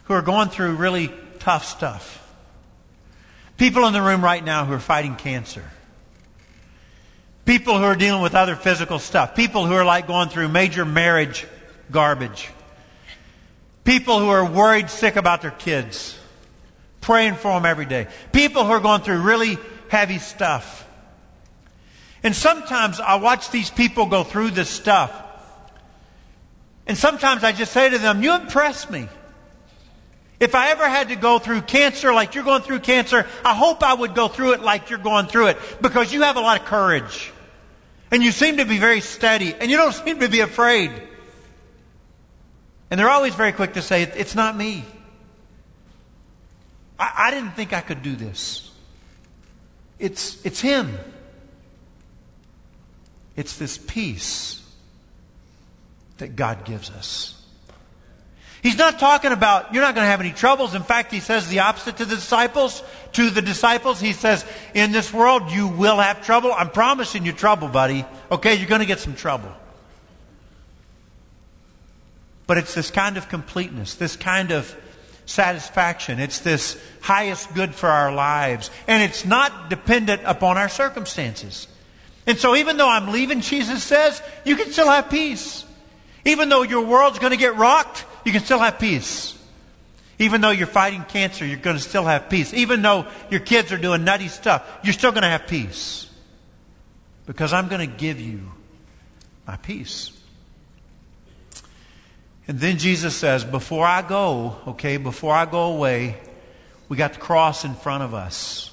who 0.05 0.13
are 0.13 0.21
going 0.21 0.47
through 0.47 0.75
really 0.75 1.11
tough 1.39 1.65
stuff. 1.65 2.21
People 3.57 3.85
in 3.85 3.91
the 3.91 4.01
room 4.01 4.23
right 4.23 4.43
now 4.43 4.63
who 4.63 4.71
are 4.71 4.79
fighting 4.79 5.17
cancer. 5.17 5.65
People 7.45 7.77
who 7.77 7.83
are 7.83 7.95
dealing 7.95 8.21
with 8.21 8.35
other 8.35 8.55
physical 8.55 8.99
stuff. 8.99 9.35
People 9.35 9.65
who 9.65 9.73
are 9.73 9.85
like 9.85 10.07
going 10.07 10.29
through 10.29 10.47
major 10.47 10.83
marriage 10.83 11.45
garbage. 11.91 12.49
People 13.83 14.19
who 14.19 14.29
are 14.29 14.43
worried 14.43 14.89
sick 14.89 15.15
about 15.15 15.43
their 15.43 15.51
kids 15.51 16.17
praying 17.01 17.35
for 17.35 17.53
them 17.53 17.65
every 17.65 17.85
day. 17.85 18.07
People 18.31 18.65
who 18.65 18.71
are 18.71 18.79
going 18.79 19.01
through 19.01 19.21
really 19.21 19.59
heavy 19.89 20.17
stuff. 20.17 20.87
And 22.23 22.35
sometimes 22.35 22.99
I 22.99 23.15
watch 23.15 23.51
these 23.51 23.69
people 23.69 24.07
go 24.07 24.23
through 24.23 24.49
this 24.51 24.69
stuff. 24.69 25.13
And 26.87 26.97
sometimes 26.97 27.43
I 27.43 27.51
just 27.51 27.71
say 27.71 27.89
to 27.89 27.99
them, 27.99 28.23
You 28.23 28.33
impress 28.33 28.89
me. 28.89 29.07
If 30.39 30.55
I 30.55 30.71
ever 30.71 30.89
had 30.89 31.09
to 31.09 31.15
go 31.15 31.37
through 31.37 31.61
cancer 31.61 32.11
like 32.11 32.33
you're 32.33 32.43
going 32.43 32.63
through 32.63 32.79
cancer, 32.79 33.27
I 33.43 33.53
hope 33.53 33.83
I 33.83 33.93
would 33.93 34.15
go 34.15 34.27
through 34.27 34.53
it 34.53 34.61
like 34.61 34.89
you're 34.89 34.99
going 34.99 35.27
through 35.27 35.47
it 35.47 35.57
because 35.81 36.11
you 36.11 36.23
have 36.23 36.35
a 36.35 36.41
lot 36.41 36.59
of 36.59 36.65
courage. 36.65 37.31
And 38.15 38.23
you 38.23 38.31
seem 38.31 38.55
to 38.57 38.65
be 38.65 38.77
very 38.77 39.01
steady 39.01 39.53
and 39.59 39.69
you 39.69 39.75
don't 39.75 39.91
seem 39.91 40.21
to 40.21 40.29
be 40.29 40.39
afraid. 40.39 40.89
And 42.89 42.97
they're 42.97 43.09
always 43.09 43.35
very 43.35 43.51
quick 43.51 43.73
to 43.73 43.81
say, 43.81 44.03
It's 44.03 44.35
not 44.35 44.55
me. 44.55 44.85
I, 46.97 47.11
I 47.27 47.31
didn't 47.31 47.57
think 47.57 47.73
I 47.73 47.81
could 47.81 48.01
do 48.01 48.15
this. 48.15 48.71
It's, 49.99 50.45
it's 50.45 50.61
Him. 50.61 50.97
It's 53.35 53.57
this 53.57 53.77
peace 53.77 54.65
that 56.19 56.37
God 56.37 56.63
gives 56.63 56.89
us. 56.91 57.34
He's 58.65 58.79
not 58.79 58.97
talking 58.97 59.31
about 59.31 59.75
you're 59.75 59.83
not 59.83 59.93
going 59.93 60.05
to 60.05 60.09
have 60.09 60.21
any 60.21 60.31
troubles. 60.31 60.73
In 60.73 60.81
fact, 60.81 61.11
he 61.11 61.19
says 61.19 61.47
the 61.47 61.59
opposite 61.59 61.97
to 61.97 62.05
the 62.05 62.15
disciples. 62.15 62.81
To 63.11 63.29
the 63.29 63.43
disciples, 63.43 63.99
he 63.99 64.11
says, 64.11 64.43
in 64.73 64.91
this 64.91 65.13
world 65.13 65.51
you 65.51 65.67
will 65.67 65.97
have 65.97 66.25
trouble. 66.25 66.51
I'm 66.51 66.71
promising 66.71 67.27
you 67.27 67.31
trouble, 67.31 67.67
buddy. 67.67 68.05
Okay, 68.31 68.55
you're 68.55 68.67
going 68.67 68.79
to 68.79 68.87
get 68.87 68.97
some 68.97 69.13
trouble. 69.13 69.51
But 72.47 72.57
it's 72.57 72.73
this 72.73 72.89
kind 72.89 73.17
of 73.17 73.29
completeness, 73.29 73.93
this 73.93 74.15
kind 74.15 74.49
of 74.49 74.75
satisfaction. 75.27 76.19
It's 76.19 76.39
this 76.39 76.75
highest 77.01 77.53
good 77.53 77.75
for 77.75 77.87
our 77.87 78.11
lives. 78.11 78.71
And 78.87 79.03
it's 79.03 79.25
not 79.25 79.69
dependent 79.69 80.23
upon 80.25 80.57
our 80.57 80.69
circumstances. 80.69 81.67
And 82.25 82.39
so 82.39 82.55
even 82.55 82.77
though 82.77 82.89
I'm 82.89 83.11
leaving, 83.11 83.41
Jesus 83.41 83.83
says, 83.83 84.23
you 84.43 84.55
can 84.55 84.71
still 84.71 84.89
have 84.89 85.11
peace. 85.11 85.65
Even 86.25 86.49
though 86.49 86.63
your 86.63 86.83
world's 86.83 87.19
going 87.19 87.31
to 87.31 87.37
get 87.37 87.57
rocked, 87.57 88.03
you 88.25 88.31
can 88.31 88.41
still 88.41 88.59
have 88.59 88.79
peace. 88.79 89.37
Even 90.17 90.41
though 90.41 90.51
you're 90.51 90.67
fighting 90.67 91.03
cancer, 91.03 91.45
you're 91.45 91.57
going 91.57 91.77
to 91.77 91.81
still 91.81 92.05
have 92.05 92.29
peace. 92.29 92.53
Even 92.53 92.81
though 92.81 93.05
your 93.29 93.41
kids 93.41 93.71
are 93.71 93.77
doing 93.77 94.03
nutty 94.03 94.27
stuff, 94.27 94.67
you're 94.83 94.93
still 94.93 95.11
going 95.11 95.23
to 95.23 95.29
have 95.29 95.47
peace. 95.47 96.09
Because 97.25 97.53
I'm 97.53 97.67
going 97.67 97.87
to 97.87 97.97
give 97.97 98.19
you 98.19 98.51
my 99.45 99.57
peace. 99.57 100.11
And 102.47 102.59
then 102.59 102.77
Jesus 102.77 103.15
says, 103.15 103.43
Before 103.43 103.85
I 103.85 104.01
go, 104.01 104.55
okay, 104.67 104.97
before 104.97 105.33
I 105.33 105.45
go 105.45 105.73
away, 105.75 106.17
we 106.87 106.97
got 106.97 107.13
the 107.13 107.19
cross 107.19 107.65
in 107.65 107.73
front 107.73 108.03
of 108.03 108.13
us. 108.13 108.71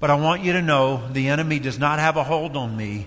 But 0.00 0.10
I 0.10 0.14
want 0.14 0.42
you 0.42 0.54
to 0.54 0.62
know 0.62 1.08
the 1.12 1.28
enemy 1.28 1.60
does 1.60 1.78
not 1.78 2.00
have 2.00 2.16
a 2.16 2.24
hold 2.24 2.56
on 2.56 2.76
me. 2.76 3.06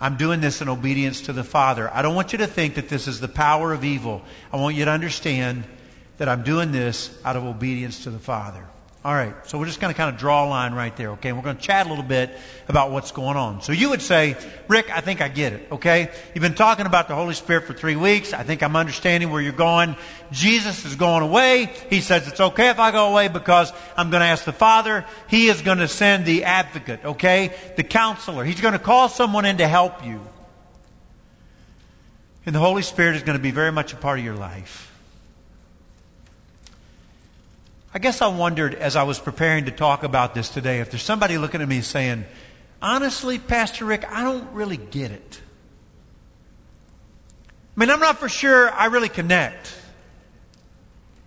I'm 0.00 0.16
doing 0.16 0.40
this 0.40 0.60
in 0.60 0.68
obedience 0.68 1.22
to 1.22 1.32
the 1.32 1.44
Father. 1.44 1.92
I 1.92 2.02
don't 2.02 2.14
want 2.14 2.32
you 2.32 2.38
to 2.38 2.46
think 2.46 2.76
that 2.76 2.88
this 2.88 3.08
is 3.08 3.20
the 3.20 3.28
power 3.28 3.72
of 3.72 3.84
evil. 3.84 4.22
I 4.52 4.56
want 4.56 4.76
you 4.76 4.84
to 4.84 4.90
understand 4.90 5.64
that 6.18 6.28
I'm 6.28 6.42
doing 6.42 6.72
this 6.72 7.16
out 7.24 7.36
of 7.36 7.44
obedience 7.44 8.04
to 8.04 8.10
the 8.10 8.18
Father. 8.18 8.64
All 9.04 9.14
right, 9.14 9.32
so 9.46 9.58
we're 9.58 9.66
just 9.66 9.80
going 9.80 9.94
to 9.94 9.96
kind 9.96 10.12
of 10.12 10.18
draw 10.18 10.44
a 10.44 10.48
line 10.48 10.74
right 10.74 10.94
there, 10.96 11.10
okay? 11.12 11.32
We're 11.32 11.42
going 11.42 11.56
to 11.56 11.62
chat 11.62 11.86
a 11.86 11.88
little 11.88 12.04
bit 12.04 12.36
about 12.66 12.90
what's 12.90 13.12
going 13.12 13.36
on. 13.36 13.62
So 13.62 13.70
you 13.70 13.90
would 13.90 14.02
say, 14.02 14.36
Rick, 14.66 14.90
I 14.90 15.00
think 15.00 15.20
I 15.20 15.28
get 15.28 15.52
it, 15.52 15.68
okay? 15.70 16.10
You've 16.34 16.42
been 16.42 16.56
talking 16.56 16.84
about 16.84 17.06
the 17.06 17.14
Holy 17.14 17.34
Spirit 17.34 17.64
for 17.64 17.74
three 17.74 17.94
weeks. 17.94 18.32
I 18.32 18.42
think 18.42 18.60
I'm 18.60 18.74
understanding 18.74 19.30
where 19.30 19.40
you're 19.40 19.52
going. 19.52 19.94
Jesus 20.32 20.84
is 20.84 20.96
going 20.96 21.22
away. 21.22 21.72
He 21.90 22.00
says 22.00 22.26
it's 22.26 22.40
okay 22.40 22.70
if 22.70 22.80
I 22.80 22.90
go 22.90 23.12
away 23.12 23.28
because 23.28 23.72
I'm 23.96 24.10
going 24.10 24.20
to 24.20 24.26
ask 24.26 24.44
the 24.44 24.52
Father. 24.52 25.04
He 25.28 25.46
is 25.46 25.62
going 25.62 25.78
to 25.78 25.88
send 25.88 26.26
the 26.26 26.42
advocate, 26.42 27.04
okay? 27.04 27.52
The 27.76 27.84
counselor. 27.84 28.42
He's 28.42 28.60
going 28.60 28.72
to 28.72 28.80
call 28.80 29.08
someone 29.08 29.44
in 29.44 29.58
to 29.58 29.68
help 29.68 30.04
you. 30.04 30.20
And 32.44 32.52
the 32.52 32.60
Holy 32.60 32.82
Spirit 32.82 33.14
is 33.14 33.22
going 33.22 33.38
to 33.38 33.42
be 33.42 33.52
very 33.52 33.70
much 33.70 33.92
a 33.92 33.96
part 33.96 34.18
of 34.18 34.24
your 34.24 34.34
life. 34.34 34.97
I 37.92 37.98
guess 37.98 38.20
I 38.20 38.26
wondered 38.26 38.74
as 38.74 38.96
I 38.96 39.04
was 39.04 39.18
preparing 39.18 39.64
to 39.64 39.70
talk 39.70 40.02
about 40.02 40.34
this 40.34 40.50
today 40.50 40.80
if 40.80 40.90
there's 40.90 41.02
somebody 41.02 41.38
looking 41.38 41.62
at 41.62 41.68
me 41.68 41.80
saying, 41.80 42.26
honestly, 42.82 43.38
Pastor 43.38 43.86
Rick, 43.86 44.04
I 44.10 44.24
don't 44.24 44.52
really 44.52 44.76
get 44.76 45.10
it. 45.10 45.40
I 47.76 47.80
mean, 47.80 47.90
I'm 47.90 48.00
not 48.00 48.18
for 48.18 48.28
sure 48.28 48.70
I 48.70 48.86
really 48.86 49.08
connect. 49.08 49.74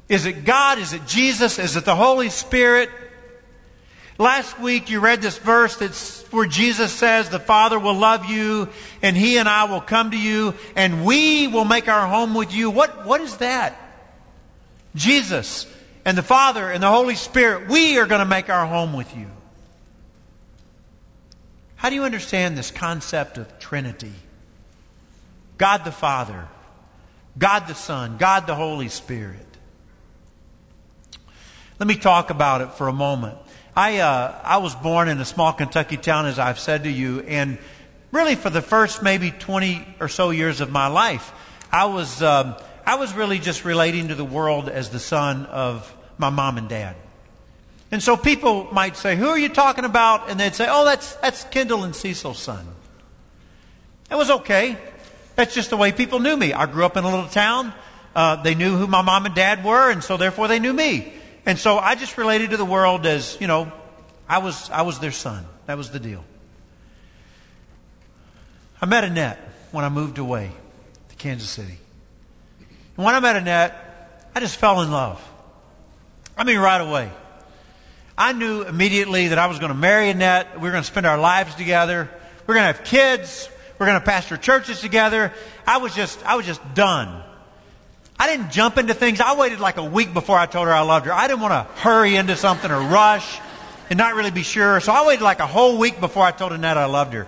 Is 0.07 0.25
it 0.25 0.45
God? 0.45 0.77
Is 0.77 0.93
it 0.93 1.07
Jesus? 1.07 1.57
Is 1.57 1.75
it 1.77 1.85
the 1.85 1.95
Holy 1.95 2.29
Spirit? 2.29 2.89
Last 4.19 4.59
week 4.59 4.91
you 4.91 4.99
read 4.99 5.21
this 5.21 5.39
verse 5.39 5.77
that's 5.77 6.21
where 6.31 6.45
Jesus 6.45 6.91
says 6.91 7.29
the 7.29 7.39
Father 7.39 7.79
will 7.79 7.95
love 7.95 8.25
you 8.25 8.69
and 9.01 9.17
He 9.17 9.37
and 9.37 9.49
I 9.49 9.63
will 9.63 9.81
come 9.81 10.11
to 10.11 10.17
you 10.17 10.53
and 10.75 11.05
we 11.05 11.47
will 11.47 11.65
make 11.65 11.87
our 11.87 12.05
home 12.05 12.35
with 12.35 12.53
you. 12.53 12.69
What, 12.69 13.07
what 13.07 13.19
is 13.21 13.37
that? 13.37 13.75
Jesus 14.93 15.65
and 16.05 16.17
the 16.17 16.23
Father 16.23 16.69
and 16.69 16.81
the 16.81 16.89
Holy 16.89 17.15
Spirit, 17.15 17.69
we 17.69 17.97
are 17.99 18.05
going 18.05 18.19
to 18.19 18.25
make 18.25 18.49
our 18.49 18.65
home 18.65 18.93
with 18.93 19.15
you. 19.15 19.27
How 21.75 21.89
do 21.89 21.95
you 21.95 22.03
understand 22.03 22.57
this 22.57 22.71
concept 22.71 23.37
of 23.37 23.59
Trinity? 23.59 24.13
God 25.57 25.83
the 25.83 25.91
Father, 25.91 26.47
God 27.37 27.67
the 27.67 27.75
Son, 27.75 28.17
God 28.17 28.47
the 28.47 28.55
Holy 28.55 28.87
Spirit. 28.87 29.45
Let 31.79 31.87
me 31.87 31.95
talk 31.95 32.29
about 32.29 32.61
it 32.61 32.73
for 32.73 32.87
a 32.87 32.93
moment. 32.93 33.37
I, 33.75 33.99
uh, 33.99 34.39
I 34.43 34.57
was 34.57 34.75
born 34.75 35.07
in 35.07 35.19
a 35.19 35.25
small 35.25 35.53
Kentucky 35.53 35.97
town, 35.97 36.25
as 36.25 36.37
I've 36.37 36.59
said 36.59 36.83
to 36.83 36.91
you, 36.91 37.21
and 37.21 37.57
really 38.11 38.35
for 38.35 38.49
the 38.49 38.61
first 38.61 39.01
maybe 39.01 39.31
20 39.31 39.95
or 39.99 40.07
so 40.07 40.31
years 40.31 40.61
of 40.61 40.71
my 40.71 40.87
life, 40.87 41.31
I 41.71 41.85
was. 41.85 42.21
Um, 42.21 42.55
I 42.85 42.95
was 42.95 43.13
really 43.13 43.39
just 43.39 43.65
relating 43.65 44.09
to 44.09 44.15
the 44.15 44.25
world 44.25 44.69
as 44.69 44.89
the 44.89 44.99
son 44.99 45.45
of 45.45 45.93
my 46.17 46.29
mom 46.29 46.57
and 46.57 46.69
dad. 46.69 46.95
And 47.91 48.01
so 48.01 48.15
people 48.15 48.69
might 48.71 48.95
say, 48.95 49.15
Who 49.15 49.27
are 49.27 49.37
you 49.37 49.49
talking 49.49 49.83
about? 49.83 50.29
And 50.29 50.39
they'd 50.39 50.55
say, 50.55 50.67
Oh, 50.69 50.85
that's, 50.85 51.15
that's 51.15 51.43
Kendall 51.45 51.83
and 51.83 51.95
Cecil's 51.95 52.39
son. 52.39 52.65
It 54.09 54.15
was 54.15 54.29
okay. 54.29 54.77
That's 55.35 55.53
just 55.53 55.69
the 55.69 55.77
way 55.77 55.91
people 55.91 56.19
knew 56.19 56.35
me. 56.35 56.53
I 56.53 56.65
grew 56.65 56.85
up 56.85 56.97
in 56.97 57.03
a 57.03 57.09
little 57.09 57.29
town. 57.29 57.73
Uh, 58.15 58.41
they 58.41 58.55
knew 58.55 58.77
who 58.77 58.87
my 58.87 59.01
mom 59.01 59.25
and 59.25 59.33
dad 59.33 59.63
were, 59.63 59.89
and 59.89 60.03
so 60.03 60.17
therefore 60.17 60.47
they 60.47 60.59
knew 60.59 60.73
me. 60.73 61.13
And 61.45 61.57
so 61.57 61.77
I 61.77 61.95
just 61.95 62.17
related 62.17 62.51
to 62.51 62.57
the 62.57 62.65
world 62.65 63.05
as, 63.05 63.37
you 63.39 63.47
know, 63.47 63.71
I 64.27 64.39
was, 64.39 64.69
I 64.69 64.81
was 64.83 64.99
their 64.99 65.11
son. 65.11 65.45
That 65.65 65.77
was 65.77 65.91
the 65.91 65.99
deal. 65.99 66.23
I 68.81 68.85
met 68.85 69.03
Annette 69.03 69.39
when 69.71 69.85
I 69.85 69.89
moved 69.89 70.17
away 70.17 70.51
to 71.09 71.15
Kansas 71.15 71.49
City. 71.49 71.77
And 72.97 73.05
when 73.05 73.15
I 73.15 73.19
met 73.19 73.35
Annette, 73.35 74.29
I 74.35 74.39
just 74.39 74.57
fell 74.57 74.81
in 74.81 74.91
love. 74.91 75.21
I 76.37 76.43
mean, 76.43 76.57
right 76.59 76.81
away. 76.81 77.11
I 78.17 78.33
knew 78.33 78.63
immediately 78.63 79.29
that 79.29 79.39
I 79.39 79.47
was 79.47 79.59
going 79.59 79.71
to 79.71 79.77
marry 79.77 80.09
Annette. 80.09 80.55
We 80.55 80.63
were 80.63 80.71
going 80.71 80.83
to 80.83 80.87
spend 80.87 81.05
our 81.05 81.17
lives 81.17 81.55
together. 81.55 82.09
we're 82.45 82.55
going 82.55 82.71
to 82.71 82.77
have 82.77 82.85
kids. 82.85 83.49
We're 83.79 83.87
going 83.87 83.99
to 83.99 84.05
pastor 84.05 84.37
churches 84.37 84.79
together. 84.79 85.33
I 85.65 85.77
was 85.77 85.95
just, 85.95 86.23
I 86.25 86.35
was 86.35 86.45
just 86.45 86.61
done. 86.75 87.23
I 88.19 88.27
didn't 88.27 88.51
jump 88.51 88.77
into 88.77 88.93
things. 88.93 89.19
I 89.19 89.35
waited 89.35 89.59
like 89.59 89.77
a 89.77 89.83
week 89.83 90.13
before 90.13 90.37
I 90.37 90.45
told 90.45 90.67
her 90.67 90.73
I 90.73 90.81
loved 90.81 91.07
her. 91.07 91.13
I 91.13 91.27
didn't 91.27 91.41
want 91.41 91.53
to 91.53 91.81
hurry 91.81 92.15
into 92.15 92.35
something 92.35 92.69
or 92.69 92.79
rush 92.79 93.39
and 93.89 93.97
not 93.97 94.13
really 94.13 94.29
be 94.29 94.43
sure. 94.43 94.79
So 94.79 94.93
I 94.93 95.07
waited 95.07 95.23
like 95.23 95.39
a 95.39 95.47
whole 95.47 95.79
week 95.79 95.99
before 95.99 96.23
I 96.23 96.31
told 96.31 96.51
Annette 96.51 96.77
I 96.77 96.85
loved 96.85 97.13
her. 97.13 97.27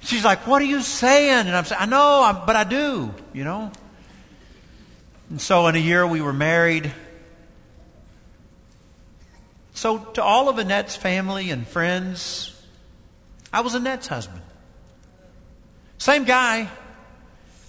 She's 0.00 0.24
like, 0.24 0.46
What 0.46 0.60
are 0.60 0.66
you 0.66 0.82
saying? 0.82 1.46
And 1.46 1.56
I'm 1.56 1.64
saying, 1.64 1.80
I 1.80 1.86
know, 1.86 2.22
I'm, 2.22 2.44
but 2.44 2.56
I 2.56 2.64
do, 2.64 3.14
you 3.32 3.44
know? 3.44 3.72
And 5.30 5.40
so 5.40 5.66
in 5.66 5.74
a 5.74 5.78
year 5.78 6.06
we 6.06 6.20
were 6.20 6.32
married. 6.32 6.92
So 9.74 9.98
to 9.98 10.22
all 10.22 10.48
of 10.48 10.58
Annette's 10.58 10.96
family 10.96 11.50
and 11.50 11.66
friends, 11.66 12.54
I 13.52 13.60
was 13.60 13.74
Annette's 13.74 14.06
husband. 14.06 14.42
Same 15.98 16.24
guy. 16.24 16.68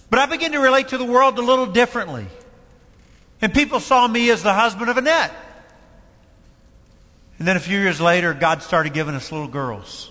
But 0.08 0.18
I 0.18 0.26
began 0.26 0.52
to 0.52 0.58
relate 0.58 0.88
to 0.88 0.98
the 0.98 1.04
world 1.04 1.38
a 1.38 1.42
little 1.42 1.66
differently. 1.66 2.26
And 3.42 3.54
people 3.54 3.80
saw 3.80 4.06
me 4.08 4.30
as 4.30 4.42
the 4.42 4.52
husband 4.52 4.90
of 4.90 4.96
Annette. 4.96 5.32
And 7.38 7.46
then 7.46 7.56
a 7.56 7.60
few 7.60 7.78
years 7.78 8.00
later, 8.00 8.34
God 8.34 8.62
started 8.62 8.92
giving 8.92 9.14
us 9.14 9.30
little 9.32 9.48
girls. 9.48 10.10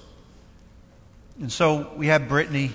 And 1.39 1.51
so 1.51 1.91
we 1.95 2.07
had 2.07 2.27
Brittany. 2.27 2.71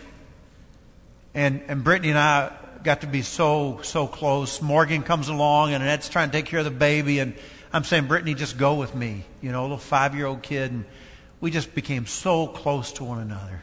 And, 1.34 1.62
and 1.66 1.82
Brittany 1.82 2.10
and 2.10 2.18
I 2.18 2.52
got 2.84 3.00
to 3.00 3.06
be 3.06 3.22
so, 3.22 3.80
so 3.82 4.06
close. 4.06 4.60
Morgan 4.60 5.02
comes 5.02 5.28
along 5.28 5.72
and 5.72 5.82
Annette's 5.82 6.08
trying 6.10 6.30
to 6.30 6.32
take 6.36 6.46
care 6.46 6.58
of 6.58 6.66
the 6.66 6.70
baby. 6.70 7.18
And 7.18 7.34
I'm 7.72 7.82
saying, 7.82 8.06
Brittany, 8.06 8.34
just 8.34 8.58
go 8.58 8.74
with 8.74 8.94
me. 8.94 9.24
You 9.40 9.50
know, 9.50 9.62
a 9.62 9.64
little 9.64 9.78
five 9.78 10.14
year 10.14 10.26
old 10.26 10.42
kid. 10.42 10.70
And 10.70 10.84
we 11.40 11.50
just 11.50 11.74
became 11.74 12.06
so 12.06 12.46
close 12.46 12.92
to 12.92 13.04
one 13.04 13.20
another. 13.20 13.62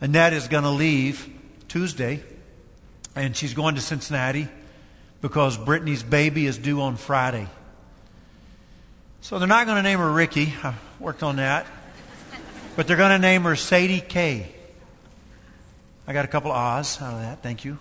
Annette 0.00 0.32
is 0.32 0.48
going 0.48 0.62
to 0.62 0.70
leave 0.70 1.28
Tuesday. 1.68 2.22
And 3.16 3.36
she's 3.36 3.54
going 3.54 3.74
to 3.74 3.80
Cincinnati 3.80 4.48
because 5.20 5.58
Brittany's 5.58 6.04
baby 6.04 6.46
is 6.46 6.56
due 6.56 6.80
on 6.80 6.96
Friday. 6.96 7.48
So 9.22 9.38
they're 9.40 9.48
not 9.48 9.66
going 9.66 9.76
to 9.76 9.82
name 9.82 9.98
her 9.98 10.10
Ricky. 10.10 10.54
I 10.62 10.74
worked 11.00 11.24
on 11.24 11.36
that. 11.36 11.66
But 12.76 12.86
they're 12.86 12.96
going 12.96 13.10
to 13.10 13.18
name 13.18 13.42
her 13.42 13.56
Sadie 13.56 14.00
K. 14.00 14.54
I 16.10 16.12
got 16.12 16.24
a 16.24 16.28
couple 16.28 16.50
of 16.50 16.56
ahs 16.56 17.00
out 17.00 17.14
of 17.14 17.20
that. 17.20 17.40
Thank 17.40 17.64
you. 17.64 17.78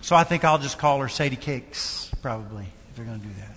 So 0.00 0.14
I 0.14 0.22
think 0.22 0.44
I'll 0.44 0.58
just 0.58 0.78
call 0.78 1.00
her 1.00 1.08
Sadie 1.08 1.34
Cakes, 1.34 2.08
probably, 2.22 2.66
if 2.88 2.94
they're 2.94 3.04
going 3.04 3.18
to 3.18 3.26
do 3.26 3.32
that. 3.40 3.56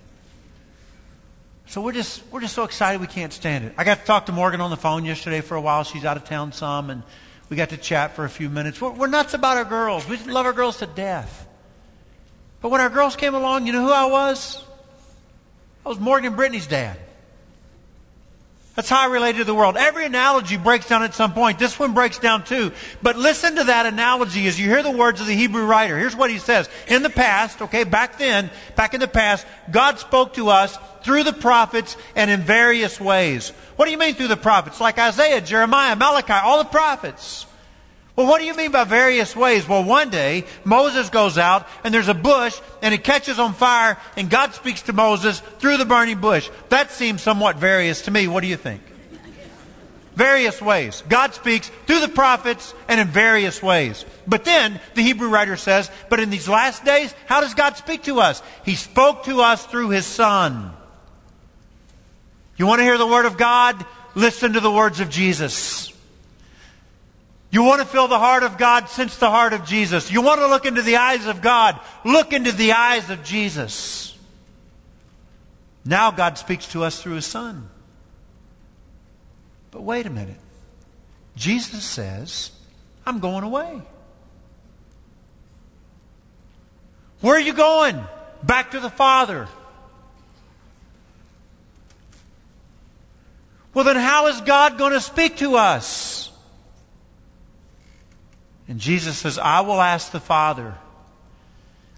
So 1.68 1.82
we're 1.82 1.92
just 1.92 2.24
we're 2.32 2.42
just 2.42 2.56
so 2.56 2.64
excited 2.64 3.00
we 3.00 3.06
can't 3.06 3.32
stand 3.32 3.64
it. 3.64 3.76
I 3.78 3.84
got 3.84 4.00
to 4.00 4.06
talk 4.06 4.26
to 4.26 4.32
Morgan 4.32 4.60
on 4.60 4.72
the 4.72 4.76
phone 4.76 5.06
yesterday 5.06 5.42
for 5.42 5.54
a 5.54 5.62
while. 5.62 5.84
She's 5.84 6.04
out 6.04 6.18
of 6.18 6.24
town 6.24 6.52
some, 6.52 6.90
and 6.90 7.04
we 7.48 7.56
got 7.58 7.70
to 7.70 7.78
chat 7.78 8.16
for 8.16 8.26
a 8.26 8.30
few 8.30 8.50
minutes. 8.50 8.82
We're, 8.82 8.90
we're 8.90 9.06
nuts 9.06 9.36
about 9.36 9.58
our 9.58 9.66
girls. 9.66 10.10
We 10.10 10.18
love 10.18 10.48
our 10.48 10.54
girls 10.54 10.78
to 10.78 10.88
death. 10.88 11.48
But 12.60 12.70
when 12.70 12.82
our 12.82 12.90
girls 12.90 13.16
came 13.16 13.36
along, 13.36 13.68
you 13.68 13.74
know 13.74 13.84
who 13.86 13.92
I 13.92 14.06
was? 14.06 14.64
I 15.86 15.90
was 15.90 16.00
Morgan 16.00 16.36
Brittany's 16.36 16.66
dad. 16.66 16.98
That's 18.78 18.90
how 18.90 19.02
I 19.02 19.12
related 19.12 19.40
to 19.40 19.44
the 19.46 19.56
world. 19.56 19.76
Every 19.76 20.06
analogy 20.06 20.56
breaks 20.56 20.88
down 20.88 21.02
at 21.02 21.16
some 21.16 21.34
point. 21.34 21.58
This 21.58 21.80
one 21.80 21.96
breaks 21.96 22.20
down 22.20 22.44
too. 22.44 22.72
But 23.02 23.16
listen 23.16 23.56
to 23.56 23.64
that 23.64 23.88
analogy 23.88 24.46
as 24.46 24.60
you 24.60 24.68
hear 24.68 24.84
the 24.84 24.92
words 24.92 25.20
of 25.20 25.26
the 25.26 25.34
Hebrew 25.34 25.66
writer. 25.66 25.98
Here's 25.98 26.16
what 26.16 26.30
he 26.30 26.38
says. 26.38 26.70
In 26.88 27.02
the 27.02 27.10
past, 27.10 27.60
okay, 27.64 27.86
back 27.86 28.20
then, 28.20 28.52
back 28.76 28.94
in 28.94 29.00
the 29.00 29.08
past, 29.08 29.48
God 29.72 29.98
spoke 29.98 30.36
to 30.36 30.50
us 30.50 30.78
through 31.02 31.24
the 31.24 31.34
prophets 31.34 31.98
and 32.16 32.30
in 32.30 32.42
various 32.42 33.02
ways. 33.02 33.50
What 33.78 33.86
do 33.86 33.92
you 33.92 33.98
mean 33.98 34.14
through 34.14 34.28
the 34.28 34.38
prophets? 34.38 34.80
Like 34.80 35.00
Isaiah, 35.00 35.42
Jeremiah, 35.42 35.96
Malachi, 35.96 36.34
all 36.34 36.60
the 36.60 36.70
prophets. 36.70 37.47
Well, 38.18 38.26
what 38.26 38.40
do 38.40 38.46
you 38.46 38.56
mean 38.56 38.72
by 38.72 38.84
various 38.84 39.36
ways? 39.36 39.68
Well, 39.68 39.84
one 39.84 40.10
day, 40.10 40.46
Moses 40.64 41.12
goes 41.12 41.38
out 41.38 41.68
and 41.84 41.94
there's 41.94 42.08
a 42.08 42.16
bush 42.16 42.60
and 42.82 42.92
it 42.92 43.04
catches 43.04 43.38
on 43.38 43.54
fire 43.54 43.96
and 44.18 44.28
God 44.28 44.56
speaks 44.56 44.82
to 44.84 44.94
Moses 44.94 45.40
through 45.60 45.78
the 45.78 45.86
burning 45.86 46.20
bush. 46.20 46.50
That 46.70 46.90
seems 46.90 47.22
somewhat 47.22 47.58
various 47.58 48.02
to 48.02 48.12
me. 48.12 48.28
What 48.28 48.42
do 48.42 48.48
you 48.48 48.58
think? 48.58 48.82
Various 50.16 50.60
ways. 50.60 51.04
God 51.08 51.36
speaks 51.36 51.70
through 51.86 52.00
the 52.00 52.08
prophets 52.08 52.74
and 52.88 53.00
in 53.00 53.08
various 53.08 53.62
ways. 53.62 54.04
But 54.26 54.46
then, 54.46 54.82
the 54.96 55.04
Hebrew 55.04 55.30
writer 55.30 55.56
says, 55.56 55.92
but 56.10 56.20
in 56.20 56.32
these 56.32 56.50
last 56.50 56.84
days, 56.84 57.14
how 57.28 57.40
does 57.40 57.54
God 57.54 57.78
speak 57.78 58.02
to 58.06 58.20
us? 58.20 58.42
He 58.66 58.74
spoke 58.74 59.26
to 59.26 59.42
us 59.42 59.64
through 59.68 59.90
His 59.90 60.08
Son. 60.08 60.72
You 62.58 62.66
want 62.66 62.80
to 62.80 62.84
hear 62.84 62.98
the 62.98 63.06
Word 63.06 63.28
of 63.28 63.38
God? 63.38 63.86
Listen 64.16 64.54
to 64.54 64.60
the 64.60 64.72
words 64.72 65.02
of 65.02 65.12
Jesus. 65.12 65.94
You 67.50 67.64
want 67.64 67.82
to 67.82 67.88
feel 67.88 68.08
the 68.08 68.20
heart 68.20 68.44
of 68.44 68.58
God? 68.58 68.90
Sense 68.90 69.16
the 69.18 69.30
heart 69.30 69.54
of 69.54 69.66
Jesus. 69.66 70.12
You 70.12 70.22
want 70.22 70.42
to 70.42 70.48
look 70.48 70.66
into 70.66 70.82
the 70.82 70.98
eyes 70.98 71.26
of 71.28 71.42
God? 71.42 71.80
Look 72.04 72.34
into 72.34 72.52
the 72.52 72.74
eyes 72.74 73.10
of 73.10 73.24
Jesus. 73.24 74.18
Now 75.86 76.12
God 76.12 76.38
speaks 76.38 76.68
to 76.74 76.84
us 76.84 77.02
through 77.02 77.14
His 77.14 77.26
Son. 77.26 77.70
But 79.72 79.84
wait 79.84 80.06
a 80.06 80.10
minute. 80.10 80.40
Jesus 81.38 81.84
says, 81.84 82.52
I'm 83.06 83.20
going 83.20 83.44
away. 83.44 83.82
Where 87.22 87.36
are 87.36 87.40
you 87.40 87.54
going? 87.54 88.04
Back 88.44 88.72
to 88.72 88.80
the 88.80 88.90
Father. 88.90 89.48
Well, 93.74 93.86
then 93.86 93.96
how 93.96 94.28
is 94.28 94.42
God 94.42 94.78
going 94.78 94.94
to 94.94 95.00
speak 95.00 95.38
to 95.38 95.56
us? 95.56 96.27
And 98.68 98.80
Jesus 98.80 99.18
says, 99.18 99.38
I 99.38 99.62
will 99.62 99.82
ask 99.82 100.12
the 100.12 100.20
Father. 100.20 100.76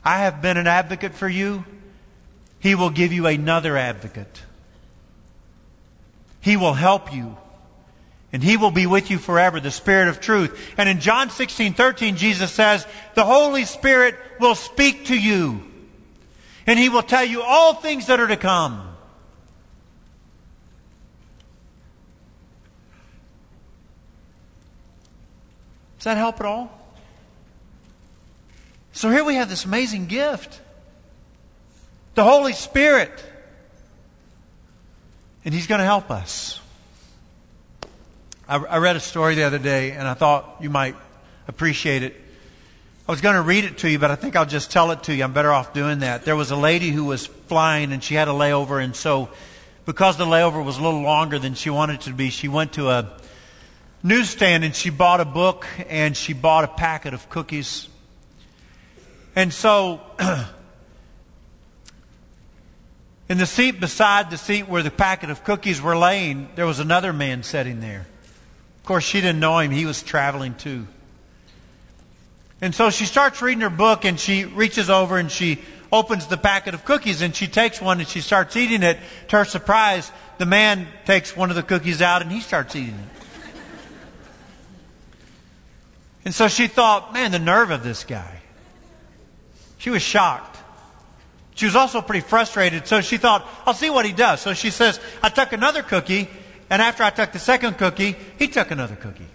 I 0.03 0.19
have 0.19 0.41
been 0.41 0.57
an 0.57 0.67
advocate 0.67 1.13
for 1.13 1.27
you. 1.27 1.65
He 2.59 2.75
will 2.75 2.89
give 2.89 3.11
you 3.11 3.27
another 3.27 3.77
advocate. 3.77 4.43
He 6.41 6.57
will 6.57 6.73
help 6.73 7.13
you. 7.13 7.37
And 8.31 8.43
he 8.43 8.57
will 8.57 8.71
be 8.71 8.85
with 8.85 9.09
you 9.09 9.17
forever, 9.17 9.59
the 9.59 9.71
Spirit 9.71 10.07
of 10.07 10.19
truth. 10.19 10.73
And 10.77 10.87
in 10.87 10.99
John 10.99 11.31
16, 11.31 11.73
13, 11.73 12.15
Jesus 12.15 12.51
says, 12.51 12.85
the 13.15 13.25
Holy 13.25 13.65
Spirit 13.65 14.15
will 14.39 14.55
speak 14.55 15.05
to 15.05 15.17
you. 15.17 15.63
And 16.67 16.77
he 16.77 16.89
will 16.89 17.01
tell 17.01 17.23
you 17.23 17.41
all 17.41 17.73
things 17.73 18.05
that 18.07 18.19
are 18.19 18.27
to 18.27 18.37
come. 18.37 18.88
Does 25.99 26.05
that 26.05 26.17
help 26.17 26.39
at 26.39 26.45
all? 26.45 26.71
So 28.93 29.09
here 29.09 29.25
we 29.25 29.35
have 29.35 29.49
this 29.49 29.65
amazing 29.65 30.07
gift 30.07 30.61
the 32.15 32.23
Holy 32.23 32.53
Spirit. 32.53 33.11
And 35.45 35.53
He's 35.53 35.67
going 35.67 35.79
to 35.79 35.85
help 35.85 36.09
us. 36.09 36.59
I, 38.47 38.57
I, 38.57 38.77
read 38.77 38.95
a 38.95 38.99
story 38.99 39.35
the 39.35 39.43
other 39.43 39.59
day, 39.59 39.91
and 39.91 40.07
I 40.07 40.13
thought 40.13 40.57
you 40.59 40.69
might 40.69 40.95
appreciate 41.47 42.03
it. 42.03 42.15
I 43.07 43.11
was 43.11 43.21
going 43.21 43.35
to 43.35 43.41
read 43.41 43.63
it 43.65 43.77
to 43.79 43.89
you, 43.89 43.99
but 43.99 44.09
I 44.11 44.15
think 44.15 44.35
I'll 44.35 44.45
just 44.45 44.71
tell 44.71 44.91
it 44.91 45.03
to 45.03 45.15
you. 45.15 45.23
I'm 45.23 45.33
better 45.33 45.51
off 45.51 45.73
doing 45.73 45.99
that. 45.99 46.25
There 46.25 46.35
was 46.35 46.51
a 46.51 46.55
lady 46.55 46.89
who 46.89 47.05
was 47.05 47.25
flying, 47.25 47.91
and 47.91 48.03
she 48.03 48.15
had 48.15 48.27
a 48.27 48.31
layover, 48.31 48.83
and 48.83 48.95
so 48.95 49.29
because 49.85 50.17
the 50.17 50.25
layover 50.25 50.63
was 50.63 50.77
a 50.77 50.81
little 50.81 51.01
longer 51.01 51.39
than 51.39 51.55
she 51.55 51.69
wanted 51.69 51.95
it 51.95 52.01
to 52.01 52.13
be, 52.13 52.29
she 52.29 52.47
went 52.47 52.73
to 52.73 52.89
a 52.89 53.18
newsstand 54.03 54.63
and 54.63 54.75
she 54.75 54.89
bought 54.89 55.19
a 55.19 55.25
book 55.25 55.67
and 55.89 56.15
she 56.15 56.33
bought 56.33 56.63
a 56.63 56.67
packet 56.67 57.13
of 57.13 57.29
cookies. 57.29 57.87
And 59.35 59.53
so, 59.53 60.01
in 63.29 63.37
the 63.37 63.45
seat 63.45 63.79
beside 63.79 64.31
the 64.31 64.37
seat 64.37 64.67
where 64.67 64.83
the 64.83 64.91
packet 64.91 65.29
of 65.29 65.43
cookies 65.43 65.81
were 65.81 65.97
laying, 65.97 66.49
there 66.55 66.65
was 66.65 66.79
another 66.79 67.13
man 67.13 67.43
sitting 67.43 67.79
there. 67.79 68.07
Of 68.79 68.85
course, 68.85 69.03
she 69.03 69.21
didn't 69.21 69.39
know 69.39 69.59
him, 69.59 69.71
he 69.71 69.85
was 69.85 70.01
traveling 70.01 70.55
too. 70.55 70.87
And 72.61 72.75
so 72.75 72.89
she 72.89 73.05
starts 73.05 73.41
reading 73.41 73.61
her 73.61 73.69
book 73.69 74.03
and 74.03 74.19
she 74.19 74.45
reaches 74.45 74.89
over 74.89 75.17
and 75.17 75.31
she 75.31 75.59
opens 75.91 76.27
the 76.27 76.37
packet 76.37 76.73
of 76.73 76.85
cookies 76.85 77.21
and 77.21 77.35
she 77.35 77.47
takes 77.47 77.81
one 77.81 77.99
and 77.99 78.07
she 78.07 78.21
starts 78.21 78.55
eating 78.55 78.83
it. 78.83 78.97
To 79.29 79.37
her 79.37 79.45
surprise, 79.45 80.11
the 80.37 80.45
man 80.45 80.87
takes 81.05 81.35
one 81.35 81.49
of 81.49 81.55
the 81.55 81.63
cookies 81.63 82.01
out 82.01 82.21
and 82.21 82.31
he 82.31 82.41
starts 82.41 82.75
eating 82.75 82.95
it. 82.95 83.19
And 86.25 86.33
so 86.33 86.47
she 86.47 86.67
thought, 86.67 87.13
man, 87.13 87.31
the 87.31 87.39
nerve 87.39 87.71
of 87.71 87.83
this 87.83 88.03
guy. 88.03 88.41
She 89.77 89.89
was 89.89 90.01
shocked. 90.01 90.57
She 91.55 91.65
was 91.65 91.75
also 91.75 92.01
pretty 92.01 92.25
frustrated, 92.25 92.87
so 92.87 93.01
she 93.01 93.17
thought, 93.17 93.47
I'll 93.65 93.73
see 93.73 93.89
what 93.89 94.05
he 94.05 94.13
does. 94.13 94.41
So 94.41 94.53
she 94.53 94.69
says, 94.69 94.99
I 95.21 95.29
took 95.29 95.51
another 95.51 95.83
cookie, 95.83 96.29
and 96.69 96.81
after 96.81 97.03
I 97.03 97.09
took 97.09 97.31
the 97.31 97.39
second 97.39 97.77
cookie, 97.77 98.15
he 98.37 98.47
took 98.47 98.71
another 98.71 98.95
cookie. 98.95 99.27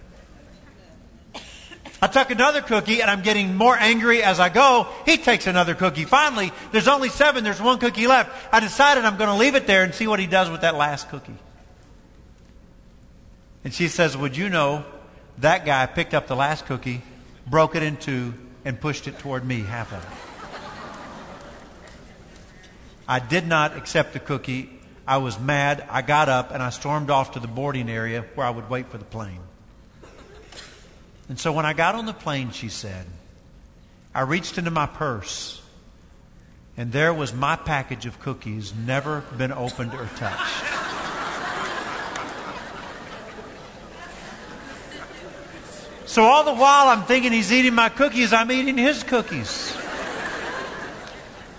I 2.01 2.07
took 2.07 2.29
another 2.29 2.61
cookie, 2.61 3.01
and 3.01 3.09
I'm 3.09 3.21
getting 3.21 3.55
more 3.55 3.77
angry 3.77 4.23
as 4.23 4.39
I 4.39 4.49
go. 4.49 4.87
He 5.05 5.17
takes 5.17 5.47
another 5.47 5.75
cookie. 5.75 6.05
Finally, 6.05 6.51
there's 6.71 6.87
only 6.87 7.09
seven, 7.09 7.43
there's 7.43 7.61
one 7.61 7.79
cookie 7.79 8.07
left. 8.07 8.31
I 8.51 8.59
decided 8.59 9.05
I'm 9.05 9.17
going 9.17 9.29
to 9.29 9.35
leave 9.35 9.55
it 9.55 9.67
there 9.67 9.83
and 9.83 9.93
see 9.93 10.07
what 10.07 10.19
he 10.19 10.27
does 10.27 10.49
with 10.49 10.61
that 10.61 10.75
last 10.75 11.09
cookie. 11.09 11.37
And 13.63 13.73
she 13.73 13.87
says, 13.87 14.15
Would 14.15 14.37
you 14.37 14.49
know 14.49 14.85
that 15.39 15.65
guy 15.65 15.85
picked 15.85 16.13
up 16.13 16.27
the 16.27 16.35
last 16.35 16.65
cookie, 16.65 17.01
broke 17.47 17.75
it 17.75 17.83
in 17.83 17.97
two, 17.97 18.33
and 18.63 18.79
pushed 18.79 19.07
it 19.07 19.19
toward 19.19 19.45
me, 19.45 19.61
half 19.61 19.91
of 19.93 20.03
it. 20.03 20.09
I 23.07 23.19
did 23.19 23.47
not 23.47 23.77
accept 23.77 24.13
the 24.13 24.19
cookie. 24.19 24.69
I 25.07 25.17
was 25.17 25.39
mad. 25.39 25.85
I 25.89 26.01
got 26.01 26.29
up 26.29 26.51
and 26.51 26.63
I 26.63 26.71
stormed 26.71 27.11
off 27.11 27.33
to 27.33 27.39
the 27.39 27.47
boarding 27.47 27.89
area 27.89 28.25
where 28.33 28.47
I 28.47 28.49
would 28.49 28.69
wait 28.69 28.87
for 28.87 28.97
the 28.97 29.05
plane. 29.05 29.41
And 31.29 31.39
so 31.39 31.51
when 31.53 31.65
I 31.65 31.73
got 31.73 31.95
on 31.95 32.05
the 32.05 32.13
plane, 32.13 32.51
she 32.51 32.69
said, 32.69 33.05
I 34.13 34.21
reached 34.21 34.57
into 34.57 34.71
my 34.71 34.87
purse 34.87 35.61
and 36.77 36.91
there 36.91 37.13
was 37.13 37.33
my 37.33 37.55
package 37.55 38.05
of 38.05 38.19
cookies, 38.19 38.73
never 38.73 39.21
been 39.37 39.51
opened 39.51 39.93
or 39.93 40.05
touched. 40.17 40.74
So 46.15 46.23
all 46.23 46.45
the 46.45 46.53
while 46.53 46.87
I'm 46.87 47.03
thinking 47.03 47.33
he's 47.33 47.51
eating 47.51 47.75
my 47.75 47.89
cookies, 47.89 48.31
I'm 48.31 48.49
eating 48.49 48.77
his 48.77 49.03
cookies. 49.03 49.75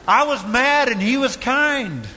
I 0.08 0.24
was 0.24 0.42
mad 0.46 0.88
and 0.88 0.98
he 0.98 1.18
was 1.18 1.36
kind. 1.36 2.08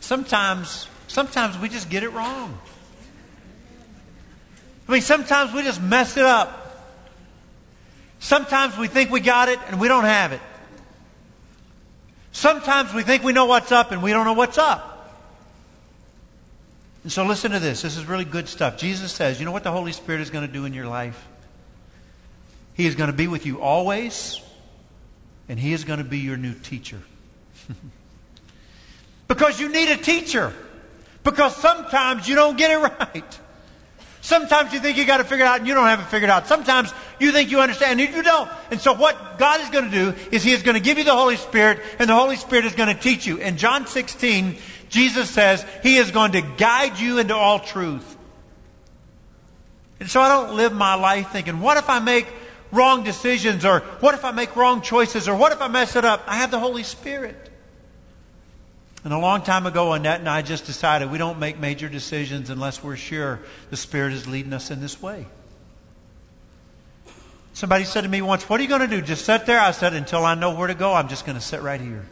Sometimes, 0.00 0.88
sometimes 1.06 1.56
we 1.58 1.68
just 1.68 1.88
get 1.88 2.02
it 2.02 2.08
wrong. 2.08 2.58
I 4.88 4.92
mean, 4.92 5.02
sometimes 5.02 5.52
we 5.52 5.62
just 5.62 5.80
mess 5.80 6.16
it 6.16 6.24
up. 6.24 6.90
Sometimes 8.18 8.76
we 8.76 8.88
think 8.88 9.12
we 9.12 9.20
got 9.20 9.48
it 9.48 9.60
and 9.68 9.80
we 9.80 9.86
don't 9.86 10.06
have 10.06 10.32
it. 10.32 10.40
Sometimes 12.32 12.92
we 12.92 13.04
think 13.04 13.22
we 13.22 13.32
know 13.32 13.44
what's 13.44 13.70
up 13.70 13.92
and 13.92 14.02
we 14.02 14.10
don't 14.10 14.24
know 14.24 14.32
what's 14.32 14.58
up. 14.58 14.87
And 17.08 17.12
so 17.14 17.24
listen 17.24 17.52
to 17.52 17.58
this. 17.58 17.80
This 17.80 17.96
is 17.96 18.04
really 18.04 18.26
good 18.26 18.48
stuff. 18.48 18.76
Jesus 18.76 19.12
says, 19.12 19.40
you 19.40 19.46
know 19.46 19.50
what 19.50 19.64
the 19.64 19.72
Holy 19.72 19.92
Spirit 19.92 20.20
is 20.20 20.28
going 20.28 20.46
to 20.46 20.52
do 20.52 20.66
in 20.66 20.74
your 20.74 20.86
life? 20.86 21.26
He 22.74 22.84
is 22.84 22.96
going 22.96 23.10
to 23.10 23.16
be 23.16 23.26
with 23.28 23.46
you 23.46 23.62
always, 23.62 24.42
and 25.48 25.58
He 25.58 25.72
is 25.72 25.84
going 25.84 26.00
to 26.00 26.04
be 26.04 26.18
your 26.18 26.36
new 26.36 26.52
teacher. 26.52 27.00
because 29.26 29.58
you 29.58 29.70
need 29.70 29.88
a 29.88 29.96
teacher. 29.96 30.52
Because 31.24 31.56
sometimes 31.56 32.28
you 32.28 32.34
don't 32.34 32.58
get 32.58 32.72
it 32.72 32.76
right. 33.00 33.38
Sometimes 34.20 34.74
you 34.74 34.80
think 34.80 34.98
you 34.98 35.06
got 35.06 35.16
to 35.16 35.24
figure 35.24 35.46
it 35.46 35.48
out 35.48 35.60
and 35.60 35.66
you 35.66 35.72
don't 35.72 35.86
have 35.86 36.00
it 36.00 36.08
figured 36.08 36.28
out. 36.28 36.46
Sometimes 36.46 36.92
you 37.18 37.32
think 37.32 37.50
you 37.50 37.60
understand 37.60 37.98
and 37.98 38.14
you 38.14 38.22
don't. 38.22 38.50
And 38.70 38.78
so 38.78 38.92
what 38.92 39.38
God 39.38 39.62
is 39.62 39.70
going 39.70 39.90
to 39.90 39.90
do 39.90 40.14
is 40.30 40.42
He 40.42 40.52
is 40.52 40.62
going 40.62 40.74
to 40.74 40.82
give 40.82 40.98
you 40.98 41.04
the 41.04 41.16
Holy 41.16 41.36
Spirit 41.36 41.80
and 41.98 42.10
the 42.10 42.14
Holy 42.14 42.36
Spirit 42.36 42.66
is 42.66 42.74
going 42.74 42.94
to 42.94 43.00
teach 43.00 43.26
you. 43.26 43.38
In 43.38 43.56
John 43.56 43.86
16, 43.86 44.58
Jesus 44.88 45.30
says 45.30 45.64
He 45.82 45.96
is 45.96 46.10
going 46.10 46.32
to 46.32 46.42
guide 46.42 46.98
you 46.98 47.18
into 47.18 47.34
all 47.34 47.58
truth. 47.58 48.16
And 50.00 50.08
so 50.08 50.20
I 50.20 50.28
don't 50.28 50.56
live 50.56 50.72
my 50.72 50.94
life 50.94 51.30
thinking, 51.30 51.60
what 51.60 51.76
if 51.76 51.88
I 51.88 51.98
make 51.98 52.26
wrong 52.70 53.02
decisions 53.02 53.64
or 53.64 53.80
what 54.00 54.14
if 54.14 54.24
I 54.24 54.30
make 54.30 54.54
wrong 54.54 54.80
choices 54.80 55.28
or 55.28 55.34
what 55.34 55.52
if 55.52 55.60
I 55.60 55.68
mess 55.68 55.96
it 55.96 56.04
up? 56.04 56.22
I 56.26 56.36
have 56.36 56.50
the 56.50 56.60
Holy 56.60 56.82
Spirit. 56.82 57.50
And 59.04 59.12
a 59.12 59.18
long 59.18 59.42
time 59.42 59.66
ago, 59.66 59.92
Annette 59.92 60.20
and 60.20 60.28
I 60.28 60.42
just 60.42 60.66
decided 60.66 61.10
we 61.10 61.18
don't 61.18 61.38
make 61.38 61.58
major 61.58 61.88
decisions 61.88 62.50
unless 62.50 62.82
we're 62.82 62.96
sure 62.96 63.40
the 63.70 63.76
Spirit 63.76 64.12
is 64.12 64.26
leading 64.26 64.52
us 64.52 64.70
in 64.70 64.80
this 64.80 65.00
way. 65.00 65.26
Somebody 67.54 67.84
said 67.84 68.02
to 68.02 68.08
me 68.08 68.22
once, 68.22 68.48
What 68.48 68.60
are 68.60 68.62
you 68.62 68.68
going 68.68 68.82
to 68.82 68.86
do? 68.86 69.00
Just 69.00 69.24
sit 69.24 69.46
there? 69.46 69.60
I 69.60 69.70
said, 69.72 69.92
Until 69.92 70.24
I 70.24 70.34
know 70.34 70.54
where 70.54 70.68
to 70.68 70.74
go, 70.74 70.94
I'm 70.94 71.08
just 71.08 71.26
going 71.26 71.36
to 71.36 71.44
sit 71.44 71.62
right 71.62 71.80
here. 71.80 72.06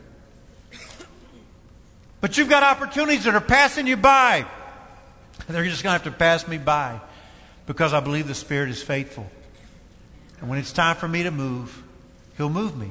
But 2.21 2.39
you've 2.39 2.49
got 2.49 2.63
opportunities 2.63 3.25
that 3.25 3.35
are 3.35 3.41
passing 3.41 3.87
you 3.87 3.97
by. 3.97 4.47
And 5.47 5.55
they're 5.55 5.65
just 5.65 5.83
going 5.83 5.99
to 5.99 6.05
have 6.05 6.13
to 6.13 6.19
pass 6.19 6.49
me 6.49 6.59
by 6.59 7.01
because 7.67 7.93
I 7.93 8.01
believe 8.01 8.27
the 8.27 8.35
Spirit 8.35 8.71
is 8.71 8.83
faithful. 8.83 9.31
And 10.41 10.49
when 10.49 10.59
it's 10.59 10.73
time 10.73 10.97
for 10.97 11.09
me 11.09 11.23
to 11.25 11.31
move, 11.31 11.83
He'll 12.37 12.51
move 12.51 12.77
me. 12.77 12.91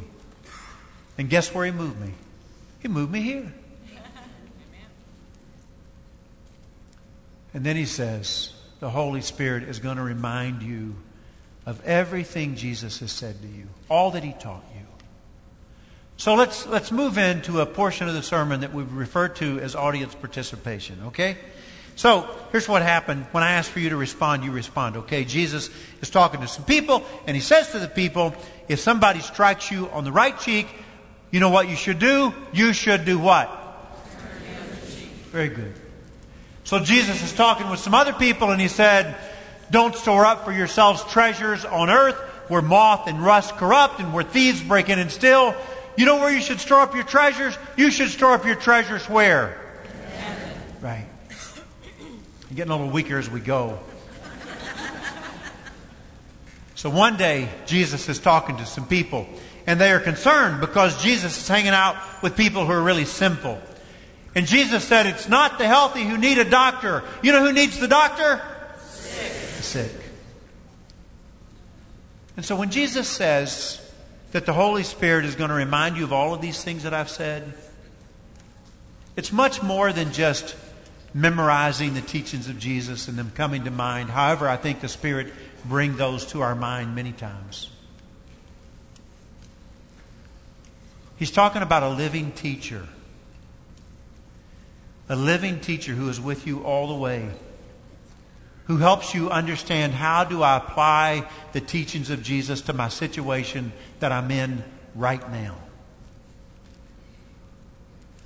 And 1.18 1.30
guess 1.30 1.54
where 1.54 1.66
He 1.66 1.72
moved 1.72 2.00
me? 2.00 2.14
He 2.80 2.88
moved 2.88 3.12
me 3.12 3.22
here. 3.22 3.54
And 7.54 7.66
then 7.66 7.76
He 7.76 7.86
says, 7.86 8.54
the 8.80 8.90
Holy 8.90 9.22
Spirit 9.22 9.64
is 9.64 9.80
going 9.80 9.98
to 9.98 10.04
remind 10.04 10.62
you 10.62 10.96
of 11.66 11.84
everything 11.86 12.56
Jesus 12.56 13.00
has 13.00 13.12
said 13.12 13.42
to 13.42 13.48
you, 13.48 13.68
all 13.90 14.12
that 14.12 14.24
He 14.24 14.34
taught 14.34 14.64
you. 14.75 14.75
So 16.18 16.36
let's, 16.36 16.66
let's 16.66 16.92
move 16.92 17.18
into 17.18 17.60
a 17.60 17.66
portion 17.66 18.08
of 18.08 18.14
the 18.14 18.24
sermon 18.24 18.62
that 18.62 18.74
we 18.74 18.84
refer 18.84 19.28
to 19.28 19.60
as 19.60 19.76
audience 19.76 20.16
participation, 20.16 20.98
okay? 21.08 21.38
So 21.98 22.30
here's 22.52 22.70
what 22.70 22.82
happened. 22.82 23.26
When 23.32 23.44
I 23.44 23.52
asked 23.54 23.70
for 23.70 23.80
you 23.80 23.90
to 23.90 23.98
respond, 23.98 24.44
you 24.44 24.52
respond, 24.52 24.98
okay? 24.98 25.26
Jesus 25.26 25.70
is 26.02 26.10
talking 26.10 26.40
to 26.40 26.48
some 26.48 26.64
people, 26.64 27.04
and 27.28 27.36
he 27.36 27.42
says 27.42 27.72
to 27.72 27.80
the 27.80 27.90
people, 27.90 28.34
if 28.70 28.80
somebody 28.80 29.20
strikes 29.20 29.70
you 29.70 29.90
on 29.90 30.06
the 30.06 30.12
right 30.12 30.40
cheek, 30.40 30.68
you 31.32 31.42
know 31.42 31.50
what 31.50 31.68
you 31.68 31.76
should 31.76 32.00
do? 32.00 32.34
You 32.54 32.72
should 32.72 33.04
do 33.04 33.20
what? 33.20 33.50
Very 35.32 35.50
good. 35.50 35.74
So 36.64 36.80
Jesus 36.80 37.22
is 37.24 37.34
talking 37.34 37.70
with 37.70 37.80
some 37.80 37.94
other 37.94 38.14
people, 38.14 38.52
and 38.52 38.62
he 38.62 38.70
said, 38.70 39.18
Don't 39.70 39.94
store 39.96 40.26
up 40.26 40.46
for 40.46 40.54
yourselves 40.54 41.04
treasures 41.12 41.66
on 41.66 41.90
earth 41.90 42.16
where 42.48 42.62
moth 42.62 43.08
and 43.08 43.24
rust 43.24 43.56
corrupt 43.58 44.00
and 44.00 44.14
where 44.14 44.24
thieves 44.24 44.62
break 44.62 44.90
in 44.90 44.98
and 44.98 45.12
steal 45.12 45.54
you 45.98 46.06
know 46.06 46.18
where 46.18 46.32
you 46.32 46.42
should 46.42 46.60
store 46.60 46.82
up 46.82 46.94
your 46.94 47.04
treasures? 47.04 47.58
You 47.78 47.92
should 47.92 48.10
store 48.10 48.34
up 48.34 48.46
your 48.46 48.56
treasures 48.56 49.08
where? 49.10 49.62
Right. 50.82 51.08
I'm 52.50 52.56
getting 52.56 52.72
a 52.72 52.76
little 52.76 52.92
weaker 52.92 53.18
as 53.18 53.30
we 53.30 53.40
go. 53.40 53.80
So 56.76 56.90
one 56.90 57.18
day, 57.18 57.50
Jesus 57.66 58.10
is 58.10 58.20
talking 58.20 58.58
to 58.58 58.66
some 58.66 58.86
people, 58.86 59.26
and 59.66 59.82
they 59.82 59.92
are 59.92 60.00
concerned 60.00 60.62
because 60.62 61.02
Jesus 61.02 61.38
is 61.38 61.48
hanging 61.48 61.70
out 61.70 61.96
with 62.22 62.36
people 62.36 62.66
who 62.66 62.74
are 62.74 62.84
really 62.84 63.06
simple. 63.06 63.60
And 64.36 64.46
Jesus 64.46 64.84
said, 64.84 65.06
It's 65.06 65.30
not 65.30 65.58
the 65.58 65.66
healthy 65.66 66.04
who 66.04 66.18
need 66.18 66.38
a 66.38 66.44
doctor. 66.44 67.04
You 67.24 67.32
know 67.32 67.40
who 67.40 67.54
needs 67.54 67.80
the 67.80 67.88
doctor? 67.88 68.42
Sick. 68.84 69.32
Sick. 69.64 69.92
And 72.36 72.46
so 72.46 72.58
when 72.58 72.70
Jesus 72.70 73.08
says, 73.08 73.82
that 74.36 74.46
the 74.46 74.52
Holy 74.52 74.84
Spirit 74.84 75.24
is 75.24 75.34
going 75.34 75.50
to 75.50 75.56
remind 75.56 75.96
you 75.96 76.04
of 76.04 76.12
all 76.12 76.34
of 76.34 76.42
these 76.42 76.62
things 76.62 76.84
that 76.84 76.94
I've 76.94 77.10
said? 77.10 77.54
It's 79.16 79.32
much 79.32 79.64
more 79.64 79.94
than 79.94 80.12
just 80.12 80.58
memorizing 81.14 81.94
the 81.94 82.02
teachings 82.02 82.50
of 82.50 82.60
Jesus 82.60 83.08
and 83.08 83.18
them 83.18 83.32
coming 83.34 83.64
to 83.64 83.72
mind. 83.72 84.10
However, 84.10 84.50
I 84.50 84.58
think 84.58 84.82
the 84.82 84.90
Spirit 84.90 85.32
bring 85.64 85.96
those 85.96 86.26
to 86.34 86.42
our 86.42 86.54
mind 86.54 86.96
many 86.96 87.14
times. 87.14 87.70
He's 91.16 91.32
talking 91.32 91.62
about 91.62 91.84
a 91.84 91.90
living 91.92 92.34
teacher. 92.34 92.90
A 95.08 95.16
living 95.16 95.62
teacher 95.62 95.94
who 95.94 96.10
is 96.10 96.20
with 96.20 96.46
you 96.46 96.62
all 96.62 96.90
the 96.90 96.96
way 96.96 97.30
who 98.66 98.78
helps 98.78 99.14
you 99.14 99.30
understand 99.30 99.94
how 99.94 100.24
do 100.24 100.42
I 100.42 100.58
apply 100.58 101.30
the 101.54 101.62
teachings 101.62 102.10
of 102.10 102.24
Jesus 102.24 102.62
to 102.62 102.74
my 102.74 102.90
situation 102.90 103.72
that 104.00 104.12
I'm 104.12 104.32
in 104.32 104.64
right 104.96 105.32
now. 105.32 105.56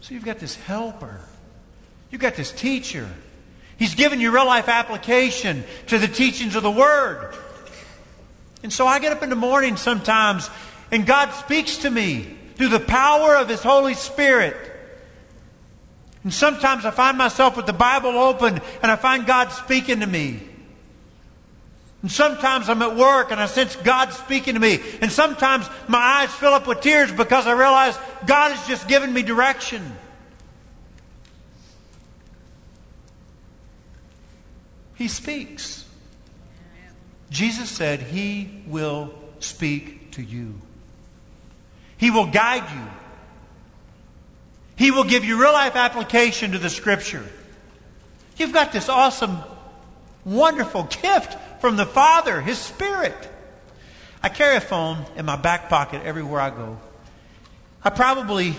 So 0.01 0.13
you've 0.13 0.25
got 0.25 0.39
this 0.39 0.55
helper. 0.55 1.19
You've 2.09 2.21
got 2.21 2.35
this 2.35 2.51
teacher. 2.51 3.09
He's 3.77 3.95
given 3.95 4.19
you 4.19 4.31
real 4.31 4.45
life 4.45 4.69
application 4.69 5.63
to 5.87 5.97
the 5.97 6.07
teachings 6.07 6.55
of 6.55 6.63
the 6.63 6.71
Word. 6.71 7.35
And 8.63 8.71
so 8.73 8.87
I 8.87 8.99
get 8.99 9.11
up 9.11 9.23
in 9.23 9.29
the 9.29 9.35
morning 9.35 9.77
sometimes 9.77 10.49
and 10.91 11.05
God 11.05 11.31
speaks 11.31 11.77
to 11.77 11.89
me 11.89 12.35
through 12.55 12.69
the 12.69 12.79
power 12.79 13.35
of 13.35 13.47
His 13.47 13.61
Holy 13.61 13.93
Spirit. 13.93 14.55
And 16.23 16.33
sometimes 16.33 16.85
I 16.85 16.91
find 16.91 17.17
myself 17.17 17.55
with 17.55 17.65
the 17.65 17.73
Bible 17.73 18.17
open 18.17 18.59
and 18.81 18.91
I 18.91 18.95
find 18.95 19.25
God 19.25 19.49
speaking 19.51 20.01
to 20.01 20.07
me. 20.07 20.41
And 22.01 22.11
sometimes 22.11 22.69
I'm 22.69 22.81
at 22.81 22.95
work 22.95 23.31
and 23.31 23.39
I 23.39 23.45
sense 23.45 23.75
God 23.75 24.13
speaking 24.13 24.53
to 24.53 24.59
me. 24.59 24.79
And 25.01 25.11
sometimes 25.11 25.69
my 25.87 25.97
eyes 25.97 26.33
fill 26.33 26.53
up 26.53 26.67
with 26.67 26.81
tears 26.81 27.11
because 27.11 27.45
I 27.45 27.53
realize 27.53 27.97
God 28.25 28.51
has 28.51 28.67
just 28.67 28.87
given 28.87 29.13
me 29.13 29.21
direction. 29.21 29.95
He 34.95 35.07
speaks. 35.07 35.85
Jesus 37.29 37.69
said, 37.69 38.01
He 38.01 38.63
will 38.67 39.13
speak 39.39 40.11
to 40.11 40.21
you. 40.21 40.55
He 41.97 42.11
will 42.11 42.27
guide 42.27 42.69
you. 42.71 42.98
He 44.79 44.91
will 44.91 45.03
give 45.03 45.25
you 45.25 45.37
real 45.37 45.51
life 45.51 45.75
application 45.75 46.53
to 46.53 46.57
the 46.57 46.69
Scripture. 46.69 47.25
You've 48.37 48.53
got 48.53 48.71
this 48.71 48.87
awesome, 48.87 49.39
wonderful 50.23 50.83
gift 50.83 51.37
from 51.59 51.75
the 51.75 51.85
Father, 51.85 52.39
His 52.39 52.57
Spirit. 52.57 53.13
I 54.23 54.29
carry 54.29 54.55
a 54.55 54.61
phone 54.61 55.05
in 55.17 55.25
my 55.25 55.35
back 55.35 55.67
pocket 55.67 56.03
everywhere 56.05 56.39
I 56.39 56.49
go. 56.51 56.79
I 57.83 57.89
probably 57.89 58.55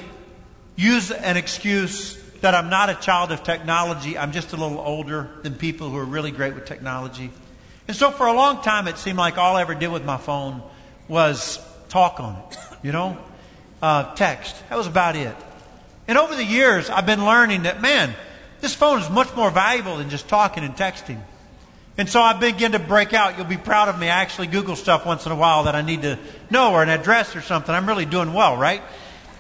use 0.77 1.11
an 1.11 1.39
excuse 1.39 2.23
that 2.43 2.55
I'm 2.55 2.69
not 2.69 2.91
a 2.91 2.97
child 2.97 3.33
of 3.33 3.43
technology. 3.43 4.19
I'm 4.19 4.33
just 4.33 4.53
a 4.53 4.59
little 4.59 4.79
older 4.79 5.31
than 5.43 5.55
people 5.55 5.89
who 5.89 5.97
are 5.97 6.05
really 6.05 6.33
great 6.33 6.55
with 6.55 6.67
technology. 6.67 7.31
And 7.89 7.97
so 7.97 8.11
for 8.11 8.27
a 8.27 8.35
long 8.35 8.61
time, 8.61 8.89
it 8.89 8.99
seemed 8.99 9.17
like 9.17 9.39
all 9.39 9.57
I 9.57 9.63
ever 9.63 9.75
did 9.75 9.89
with 9.89 10.05
my 10.05 10.19
phone 10.19 10.63
was 11.09 11.59
talk 11.89 12.21
on 12.21 12.37
it, 12.37 12.59
you 12.83 12.93
know, 12.93 13.17
uh, 13.81 14.15
text. 14.17 14.55
That 14.69 14.77
was 14.77 14.87
about 14.87 15.17
it. 15.17 15.35
And 16.11 16.19
over 16.19 16.35
the 16.35 16.45
years, 16.45 16.91
I've 16.91 17.07
been 17.07 17.25
learning 17.25 17.63
that, 17.63 17.81
man, 17.81 18.13
this 18.61 18.75
phone 18.75 19.01
is 19.01 19.09
much 19.09 19.33
more 19.37 19.49
valuable 19.49 19.99
than 19.99 20.11
just 20.11 20.27
talking 20.27 20.65
and 20.65 20.75
texting. 20.75 21.21
And 21.97 22.09
so 22.09 22.21
I 22.21 22.33
begin 22.33 22.73
to 22.73 22.81
break 22.81 23.15
out. 23.15 23.37
You'll 23.37 23.47
be 23.47 23.57
proud 23.57 23.89
of 23.89 23.97
me. 23.97 24.09
I 24.09 24.21
actually 24.21 24.49
Google 24.49 24.75
stuff 24.75 25.07
once 25.07 25.25
in 25.25 25.31
a 25.31 25.37
while 25.37 25.63
that 25.65 25.77
I 25.77 25.83
need 25.83 26.03
to 26.03 26.19
know 26.51 26.73
or 26.73 26.83
an 26.83 26.89
address 26.89 27.37
or 27.37 27.41
something. 27.43 27.73
I'm 27.73 27.87
really 27.87 28.07
doing 28.07 28.33
well, 28.33 28.57
right? 28.57 28.83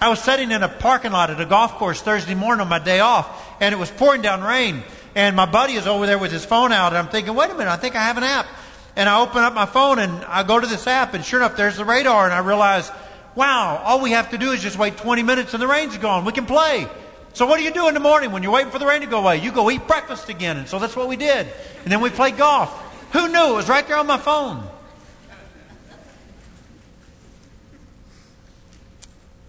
I 0.01 0.11
was 0.11 0.21
sitting 0.21 0.53
in 0.53 0.63
a 0.63 0.69
parking 0.69 1.11
lot 1.11 1.31
at 1.31 1.41
a 1.41 1.45
golf 1.45 1.73
course 1.73 2.03
Thursday 2.03 2.37
morning 2.37 2.61
on 2.61 2.69
my 2.69 2.79
day 2.79 3.01
off, 3.01 3.29
and 3.61 3.75
it 3.75 3.79
was 3.79 3.91
pouring 3.91 4.23
down 4.23 4.41
rain. 4.41 4.85
And 5.17 5.35
my 5.35 5.47
buddy 5.47 5.73
is 5.73 5.89
over 5.89 6.07
there 6.07 6.19
with 6.19 6.31
his 6.31 6.45
phone 6.45 6.71
out, 6.71 6.93
and 6.93 6.99
I'm 6.99 7.09
thinking, 7.09 7.35
wait 7.35 7.51
a 7.51 7.55
minute, 7.55 7.69
I 7.69 7.79
think 7.79 7.97
I 7.97 8.05
have 8.05 8.17
an 8.17 8.23
app. 8.23 8.47
And 8.95 9.09
I 9.09 9.21
open 9.21 9.43
up 9.43 9.55
my 9.55 9.67
phone 9.67 9.99
and 9.99 10.25
I 10.25 10.45
go 10.45 10.61
to 10.61 10.69
this 10.69 10.87
app, 10.87 11.15
and 11.15 11.25
sure 11.25 11.41
enough, 11.41 11.57
there's 11.57 11.79
the 11.79 11.85
radar, 11.85 12.27
and 12.27 12.33
I 12.33 12.39
realize, 12.39 12.93
wow, 13.35 13.81
all 13.85 14.01
we 14.01 14.13
have 14.13 14.31
to 14.31 14.39
do 14.39 14.53
is 14.53 14.63
just 14.63 14.79
wait 14.79 14.97
20 14.97 15.23
minutes 15.23 15.55
and 15.55 15.63
the 15.63 15.69
rain's 15.69 15.97
gone. 15.99 16.25
We 16.25 16.33
can 16.33 16.47
play. 16.47 16.89
So 17.33 17.47
what 17.47 17.59
do 17.59 17.63
you 17.63 17.73
do 17.73 17.89
in 17.89 17.95
the 17.95 18.01
morning 18.01 18.33
when 18.33 18.43
you're 18.43 18.53
waiting 18.53 18.73
for 18.73 18.79
the 18.79 18.87
rain 18.87 19.03
to 19.03 19.07
go 19.07 19.21
away? 19.21 19.39
You 19.39 19.53
go 19.53 19.71
eat 19.71 19.87
breakfast 19.87 20.29
again. 20.29 20.57
And 20.57 20.69
so 20.69 20.79
that's 20.79 20.97
what 20.97 21.09
we 21.09 21.17
did. 21.17 21.47
And 21.85 21.93
then 21.93 22.01
we 22.01 22.11
played 22.11 22.37
golf. 22.37 22.71
Who 23.13 23.29
knew? 23.29 23.51
It 23.51 23.55
was 23.55 23.69
right 23.69 23.87
there 23.87 23.97
on 23.97 24.07
my 24.07 24.19
phone. 24.19 24.67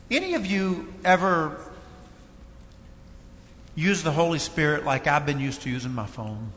Any 0.09 0.33
of 0.33 0.45
you 0.45 0.93
ever 1.05 1.57
use 3.75 4.03
the 4.03 4.11
Holy 4.11 4.39
Spirit 4.39 4.83
like 4.83 5.07
I've 5.07 5.25
been 5.25 5.39
used 5.39 5.61
to 5.61 5.69
using 5.69 5.93
my 5.93 6.05
phone? 6.05 6.51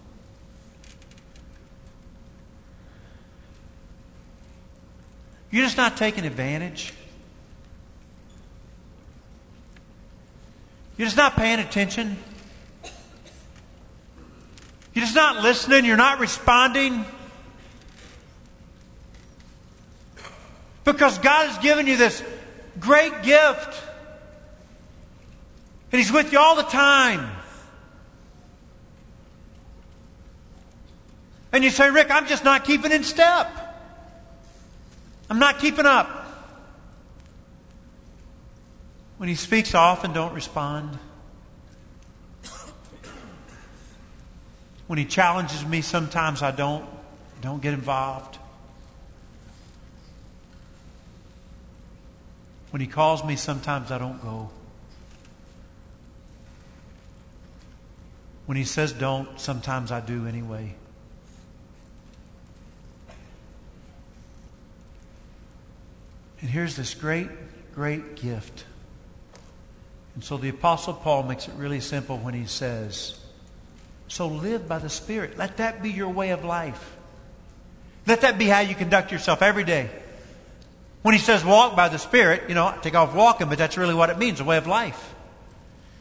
You're 5.50 5.64
just 5.64 5.76
not 5.76 5.96
taking 5.96 6.26
advantage. 6.26 6.92
You're 10.96 11.06
just 11.06 11.16
not 11.16 11.36
paying 11.36 11.58
attention. 11.58 12.16
You're 14.94 15.04
just 15.04 15.16
not 15.16 15.42
listening. 15.42 15.84
You're 15.84 15.96
not 15.96 16.20
responding. 16.20 17.04
Because 20.84 21.18
God 21.18 21.48
has 21.48 21.58
given 21.58 21.86
you 21.86 21.96
this 21.96 22.22
great 22.78 23.22
gift. 23.22 23.82
And 25.90 26.00
He's 26.00 26.12
with 26.12 26.32
you 26.32 26.38
all 26.38 26.54
the 26.54 26.62
time. 26.62 27.28
And 31.52 31.64
you 31.64 31.70
say, 31.70 31.90
Rick, 31.90 32.08
I'm 32.10 32.26
just 32.26 32.44
not 32.44 32.64
keeping 32.64 32.92
in 32.92 33.02
step. 33.04 33.48
I'm 35.30 35.38
not 35.38 35.58
keeping 35.58 35.86
up. 35.86 36.23
When 39.24 39.30
he 39.30 39.36
speaks, 39.36 39.74
I 39.74 39.78
often 39.78 40.12
don't 40.12 40.34
respond. 40.34 40.98
When 44.86 44.98
he 44.98 45.06
challenges 45.06 45.64
me, 45.64 45.80
sometimes 45.80 46.42
I 46.42 46.50
don't, 46.50 46.84
don't 47.40 47.62
get 47.62 47.72
involved. 47.72 48.36
When 52.68 52.82
he 52.82 52.86
calls 52.86 53.24
me, 53.24 53.36
sometimes 53.36 53.90
I 53.90 53.96
don't 53.96 54.20
go. 54.20 54.50
When 58.44 58.58
he 58.58 58.64
says 58.64 58.92
don't, 58.92 59.40
sometimes 59.40 59.90
I 59.90 60.00
do 60.00 60.26
anyway. 60.26 60.74
And 66.42 66.50
here's 66.50 66.76
this 66.76 66.92
great, 66.92 67.30
great 67.74 68.16
gift 68.16 68.66
and 70.14 70.22
so 70.22 70.36
the 70.36 70.48
Apostle 70.48 70.94
Paul 70.94 71.24
makes 71.24 71.48
it 71.48 71.54
really 71.54 71.80
simple 71.80 72.18
when 72.18 72.34
he 72.34 72.46
says, 72.46 73.18
So 74.06 74.28
live 74.28 74.68
by 74.68 74.78
the 74.78 74.88
Spirit. 74.88 75.36
Let 75.36 75.56
that 75.56 75.82
be 75.82 75.90
your 75.90 76.08
way 76.08 76.30
of 76.30 76.44
life. 76.44 76.96
Let 78.06 78.20
that 78.20 78.38
be 78.38 78.46
how 78.46 78.60
you 78.60 78.74
conduct 78.74 79.10
yourself 79.10 79.42
every 79.42 79.64
day. 79.64 79.90
When 81.02 81.14
he 81.14 81.20
says 81.20 81.44
walk 81.44 81.76
by 81.76 81.88
the 81.88 81.98
Spirit, 81.98 82.44
you 82.48 82.54
know, 82.54 82.74
take 82.80 82.94
off 82.94 83.14
walking, 83.14 83.48
but 83.48 83.58
that's 83.58 83.76
really 83.76 83.94
what 83.94 84.10
it 84.10 84.18
means 84.18 84.40
a 84.40 84.44
way 84.44 84.56
of 84.56 84.66
life. 84.66 85.14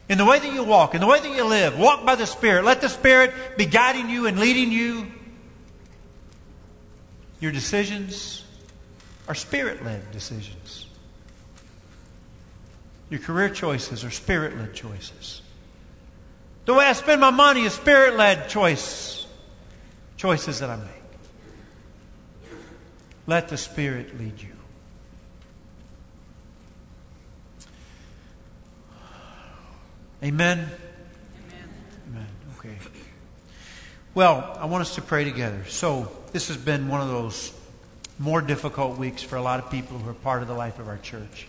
In 0.08 0.18
the 0.18 0.24
way 0.24 0.38
that 0.38 0.52
you 0.52 0.62
walk, 0.62 0.94
in 0.94 1.00
the 1.00 1.06
way 1.06 1.18
that 1.18 1.34
you 1.34 1.44
live, 1.44 1.78
walk 1.78 2.04
by 2.04 2.14
the 2.14 2.26
Spirit. 2.26 2.64
Let 2.64 2.80
the 2.80 2.88
Spirit 2.88 3.32
be 3.56 3.66
guiding 3.66 4.08
you 4.10 4.26
and 4.26 4.38
leading 4.38 4.70
you. 4.70 5.06
Your 7.40 7.52
decisions 7.52 8.44
are 9.26 9.34
Spirit 9.34 9.84
led 9.84 10.12
decisions. 10.12 10.83
Your 13.14 13.22
career 13.22 13.48
choices 13.48 14.02
are 14.02 14.10
spirit 14.10 14.58
led 14.58 14.74
choices. 14.74 15.40
The 16.64 16.74
way 16.74 16.84
I 16.84 16.94
spend 16.94 17.20
my 17.20 17.30
money 17.30 17.62
is 17.62 17.72
spirit 17.72 18.16
led 18.16 18.48
choice. 18.48 19.24
Choices 20.16 20.58
that 20.58 20.68
I 20.68 20.74
make. 20.74 22.50
Let 23.28 23.50
the 23.50 23.56
Spirit 23.56 24.18
lead 24.18 24.42
you. 24.42 24.48
Amen? 30.20 30.58
Amen. 30.58 30.68
Amen. 32.08 32.26
Okay. 32.58 32.76
Well, 34.16 34.58
I 34.58 34.64
want 34.64 34.80
us 34.80 34.96
to 34.96 35.02
pray 35.02 35.22
together. 35.22 35.64
So, 35.68 36.10
this 36.32 36.48
has 36.48 36.56
been 36.56 36.88
one 36.88 37.00
of 37.00 37.06
those 37.06 37.52
more 38.18 38.40
difficult 38.40 38.98
weeks 38.98 39.22
for 39.22 39.36
a 39.36 39.42
lot 39.42 39.60
of 39.60 39.70
people 39.70 39.98
who 39.98 40.10
are 40.10 40.14
part 40.14 40.42
of 40.42 40.48
the 40.48 40.54
life 40.54 40.80
of 40.80 40.88
our 40.88 40.98
church. 40.98 41.46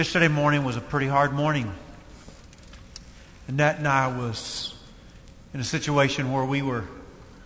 Yesterday 0.00 0.28
morning 0.28 0.64
was 0.64 0.78
a 0.78 0.80
pretty 0.80 1.08
hard 1.08 1.34
morning. 1.34 1.70
Annette 3.48 3.76
and 3.76 3.86
I 3.86 4.08
was 4.08 4.74
in 5.52 5.60
a 5.60 5.64
situation 5.64 6.32
where 6.32 6.42
we 6.42 6.62
were 6.62 6.86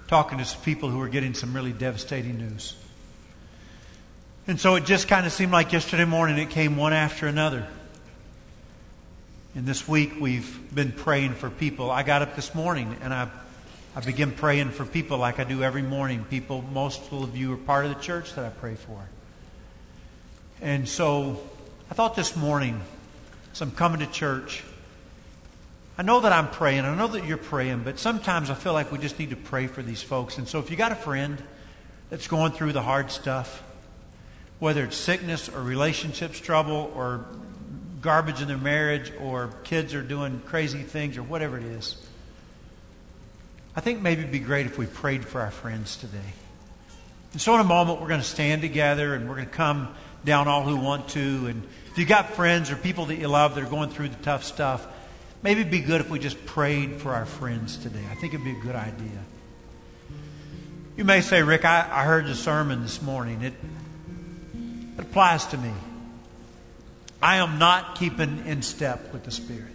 talking 0.07 0.39
to 0.39 0.59
people 0.59 0.89
who 0.89 0.99
were 0.99 1.09
getting 1.09 1.35
some 1.35 1.53
really 1.53 1.73
devastating 1.73 2.39
news. 2.39 2.77
And 4.47 4.61
so 4.61 4.77
it 4.77 4.85
just 4.85 5.09
kind 5.09 5.27
of 5.27 5.33
seemed 5.33 5.51
like 5.51 5.73
yesterday 5.73 6.05
morning 6.05 6.39
it 6.39 6.51
came 6.51 6.77
one 6.77 6.93
after 6.93 7.27
another. 7.27 7.67
And 9.57 9.67
this 9.67 9.89
week 9.89 10.13
we've 10.21 10.73
been 10.73 10.93
praying 10.93 11.35
for 11.35 11.51
people. 11.51 11.91
I 11.91 12.05
got 12.05 12.23
up 12.23 12.37
this 12.37 12.55
morning 12.55 12.97
and 13.03 13.13
I, 13.13 13.31
I 13.97 14.01
began 14.01 14.31
praying 14.31 14.71
for 14.71 14.85
people 14.85 15.19
like 15.19 15.41
I 15.41 15.45
do 15.45 15.65
every 15.65 15.83
morning. 15.83 16.25
People, 16.31 16.63
most 16.63 17.03
of 17.11 17.37
you 17.37 17.53
are 17.55 17.57
part 17.57 17.85
of 17.85 17.93
the 17.93 18.01
church 18.01 18.33
that 18.37 18.45
I 18.45 18.51
pray 18.51 18.77
for. 18.77 19.09
And 20.61 20.89
so 20.89 21.43
I 21.95 21.97
thought 21.97 22.17
this 22.17 22.35
morning, 22.35 22.81
as 23.53 23.61
I'm 23.61 23.71
coming 23.71 24.01
to 24.01 24.07
church, 24.09 24.65
I 25.97 26.03
know 26.03 26.19
that 26.23 26.33
I'm 26.33 26.51
praying. 26.51 26.85
I 26.85 26.93
know 26.97 27.07
that 27.07 27.25
you're 27.25 27.37
praying, 27.37 27.85
but 27.85 28.01
sometimes 28.01 28.51
I 28.51 28.55
feel 28.55 28.73
like 28.73 28.91
we 28.91 28.99
just 28.99 29.17
need 29.21 29.31
to 29.31 29.37
pray 29.37 29.69
for 29.69 29.81
these 29.81 30.03
folks. 30.03 30.37
And 30.37 30.49
so 30.49 30.59
if 30.59 30.73
you 30.73 30.77
got 30.77 30.91
a 30.91 30.97
friend 30.97 31.41
that's 32.11 32.27
going 32.27 32.51
through 32.51 32.73
the 32.73 32.83
hard 32.83 33.13
stuff, 33.13 33.63
whether 34.59 34.83
it's 34.83 34.97
sickness 34.97 35.49
or 35.49 35.63
relationships 35.63 36.41
trouble 36.41 36.93
or 36.97 37.27
garbage 38.01 38.43
in 38.43 38.49
their 38.49 38.59
marriage 38.59 39.13
or 39.21 39.55
kids 39.63 39.95
are 39.95 40.03
doing 40.03 40.43
crazy 40.47 40.83
things 40.83 41.17
or 41.17 41.23
whatever 41.23 41.59
it 41.59 41.63
is, 41.63 42.05
I 43.77 43.81
think 43.83 44.03
maybe 44.03 44.23
it'd 44.23 44.33
be 44.33 44.41
great 44.41 44.67
if 44.67 44.77
we 44.79 44.87
prayed 44.87 45.25
for 45.25 45.41
our 45.41 45.53
friends 45.53 45.97
today. 45.97 46.33
And 47.35 47.41
so 47.41 47.55
in 47.55 47.61
a 47.61 47.63
moment, 47.63 48.01
we're 48.01 48.09
going 48.09 48.19
to 48.19 48.27
stand 48.27 48.63
together 48.63 49.15
and 49.15 49.29
we're 49.29 49.37
going 49.37 49.47
to 49.47 49.55
come 49.55 49.95
down 50.25 50.49
all 50.49 50.63
who 50.63 50.77
want 50.77 51.09
to. 51.11 51.47
And 51.47 51.63
if 51.91 51.99
you 51.99 52.07
got 52.07 52.35
friends 52.35 52.71
or 52.71 52.77
people 52.77 53.07
that 53.07 53.17
you 53.17 53.29
love 53.29 53.55
that 53.55 53.65
are 53.65 53.71
going 53.71 53.91
through 53.91 54.09
the 54.09 54.23
tough 54.23 54.45
stuff, 54.45 54.87
maybe 55.43 55.61
it'd 55.61 55.71
be 55.71 55.81
good 55.81 56.01
if 56.01 56.11
we 56.11 56.19
just 56.19 56.45
prayed 56.47 57.01
for 57.01 57.13
our 57.13 57.27
friends 57.27 57.77
today. 57.77 58.03
I 58.11 58.15
think 58.15 58.35
it'd 58.35 58.45
be 58.45 58.59
a 58.59 58.63
good 58.63 58.77
idea. 58.77 59.21
You 60.97 61.05
may 61.05 61.21
say, 61.21 61.43
Rick, 61.43 61.65
I, 61.65 61.89
I 61.91 62.05
heard 62.05 62.27
the 62.27 62.35
sermon 62.35 62.83
this 62.83 63.03
morning. 63.03 63.43
It, 63.43 63.55
it 64.97 65.01
applies 65.01 65.47
to 65.47 65.59
me. 65.59 65.73
I 67.21 67.37
am 67.37 67.59
not 67.59 67.97
keeping 67.97 68.47
in 68.47 68.63
step 68.63 69.13
with 69.13 69.25
the 69.25 69.31
Spirit. 69.31 69.73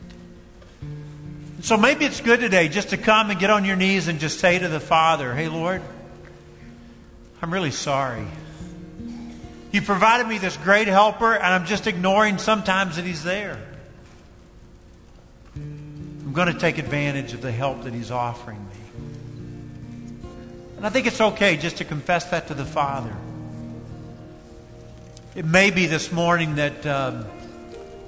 So 1.61 1.75
maybe 1.75 2.05
it's 2.05 2.21
good 2.21 2.39
today 2.39 2.69
just 2.69 2.89
to 2.89 2.97
come 2.97 3.31
and 3.31 3.39
get 3.39 3.49
on 3.49 3.65
your 3.65 3.75
knees 3.75 4.07
and 4.07 4.19
just 4.19 4.39
say 4.39 4.59
to 4.59 4.67
the 4.67 4.79
Father, 4.79 5.33
Hey, 5.33 5.49
Lord, 5.49 5.81
I'm 7.41 7.51
really 7.51 7.71
sorry. 7.71 8.27
You 9.71 9.81
provided 9.83 10.27
me 10.27 10.39
this 10.39 10.57
great 10.57 10.87
helper, 10.87 11.35
and 11.35 11.45
I'm 11.45 11.65
just 11.65 11.85
ignoring 11.85 12.39
sometimes 12.39 12.95
that 12.95 13.05
He's 13.05 13.23
there. 13.23 13.59
I'm 15.55 16.33
going 16.33 16.51
to 16.51 16.59
take 16.59 16.77
advantage 16.77 17.33
of 17.33 17.41
the 17.41 17.51
help 17.51 17.83
that 17.83 17.93
He's 17.93 18.09
offering 18.09 18.57
me. 18.57 18.75
And 20.77 20.85
I 20.87 20.89
think 20.89 21.07
it's 21.07 21.21
okay 21.21 21.57
just 21.57 21.77
to 21.77 21.85
confess 21.85 22.29
that 22.31 22.47
to 22.47 22.53
the 22.53 22.65
Father. 22.65 23.15
It 25.35 25.45
may 25.45 25.69
be 25.69 25.85
this 25.85 26.11
morning 26.11 26.55
that 26.55 26.85
um, 26.87 27.25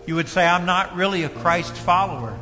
you 0.08 0.16
would 0.16 0.30
say, 0.30 0.48
I'm 0.48 0.66
not 0.66 0.96
really 0.96 1.24
a 1.24 1.30
Christ 1.30 1.76
follower. 1.76 2.38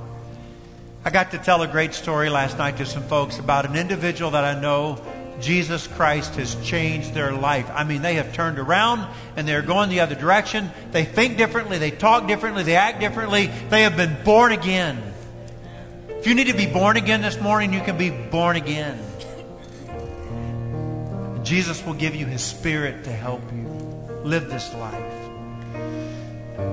I 1.04 1.10
got 1.10 1.32
to 1.32 1.38
tell 1.38 1.62
a 1.62 1.68
great 1.68 1.94
story 1.94 2.30
last 2.30 2.58
night 2.58 2.78
to 2.78 2.86
some 2.86 3.04
folks 3.04 3.40
about 3.40 3.66
an 3.66 3.76
individual 3.76 4.32
that 4.32 4.44
I 4.46 4.60
know 4.60 5.02
Jesus 5.42 5.88
Christ 5.88 6.36
has 6.36 6.56
changed 6.64 7.14
their 7.14 7.32
life. 7.32 7.70
I 7.74 7.84
mean, 7.84 8.02
they 8.02 8.16
have 8.16 8.34
turned 8.34 8.60
around 8.60 9.08
and 9.36 9.48
they're 9.48 9.62
going 9.62 9.90
the 9.90 10.02
other 10.02 10.16
direction. 10.16 10.72
They 10.92 11.06
think 11.06 11.38
differently, 11.38 11.78
they 11.78 11.92
talk 11.92 12.28
differently, 12.28 12.64
they 12.64 12.76
act 12.76 13.00
differently. 13.00 13.48
They 13.70 13.84
have 13.84 13.96
been 13.96 14.18
born 14.24 14.52
again. 14.52 15.02
If 16.08 16.28
you 16.28 16.36
need 16.36 16.48
to 16.48 16.54
be 16.54 16.68
born 16.68 16.98
again 16.98 17.22
this 17.22 17.40
morning, 17.40 17.74
you 17.74 17.82
can 17.82 17.98
be 17.98 18.10
born 18.10 18.58
again. 18.58 19.00
Jesus 21.44 21.84
will 21.86 21.94
give 21.94 22.14
you 22.14 22.26
His 22.26 22.44
Spirit 22.44 23.06
to 23.06 23.12
help 23.12 23.42
you 23.54 23.68
live 24.24 24.50
this 24.50 24.74
life. 24.74 25.19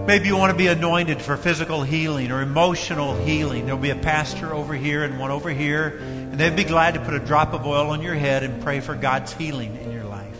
Maybe 0.07 0.29
you 0.29 0.37
want 0.37 0.53
to 0.53 0.57
be 0.57 0.69
anointed 0.69 1.21
for 1.21 1.37
physical 1.37 1.83
healing 1.83 2.31
or 2.31 2.41
emotional 2.41 3.17
healing. 3.25 3.67
There'll 3.67 3.81
be 3.81 3.91
a 3.91 3.97
pastor 3.97 4.55
over 4.55 4.73
here 4.73 5.03
and 5.03 5.19
one 5.19 5.33
over 5.33 5.51
here, 5.51 5.99
and 5.99 6.35
they'd 6.35 6.55
be 6.55 6.63
glad 6.63 6.95
to 6.95 7.01
put 7.01 7.15
a 7.15 7.19
drop 7.19 7.53
of 7.55 7.67
oil 7.67 7.91
on 7.91 8.03
your 8.03 8.15
head 8.15 8.45
and 8.45 8.63
pray 8.63 8.79
for 8.79 8.95
God's 8.95 9.33
healing 9.33 9.77
in 9.77 9.91
your 9.91 10.05
life. 10.05 10.37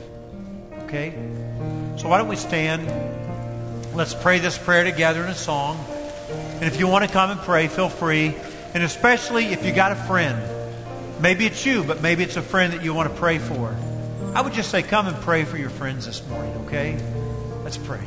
Okay? 0.85 1.11
So 1.97 2.09
why 2.09 2.19
don't 2.19 2.29
we 2.29 2.37
stand? 2.37 2.87
Let's 3.93 4.15
pray 4.15 4.39
this 4.39 4.57
prayer 4.57 4.85
together 4.85 5.25
in 5.25 5.31
a 5.31 5.35
song. 5.35 5.85
And 6.31 6.65
if 6.65 6.79
you 6.79 6.87
want 6.87 7.05
to 7.05 7.11
come 7.11 7.31
and 7.33 7.41
pray, 7.41 7.67
feel 7.67 7.89
free. 7.89 8.37
And 8.73 8.85
especially 8.85 9.47
if 9.47 9.65
you 9.67 9.73
got 9.73 9.91
a 9.91 9.97
friend, 9.97 10.41
maybe 11.21 11.45
it's 11.45 11.67
you, 11.67 11.83
but 11.83 12.01
maybe 12.01 12.23
it's 12.23 12.37
a 12.37 12.43
friend 12.43 12.73
that 12.73 12.85
you 12.85 12.95
want 12.95 13.13
to 13.13 13.19
pray 13.19 13.39
for. 13.39 13.77
I 14.33 14.43
would 14.43 14.53
just 14.53 14.71
say, 14.71 14.85
come 14.85 15.09
and 15.09 15.17
pray 15.23 15.43
for 15.43 15.57
your 15.57 15.71
friends 15.71 16.07
this 16.07 16.25
morning, 16.29 16.55
okay? 16.67 16.97
Let's 17.65 17.79
pray. 17.79 18.03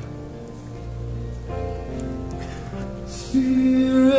Spirit 3.31 4.09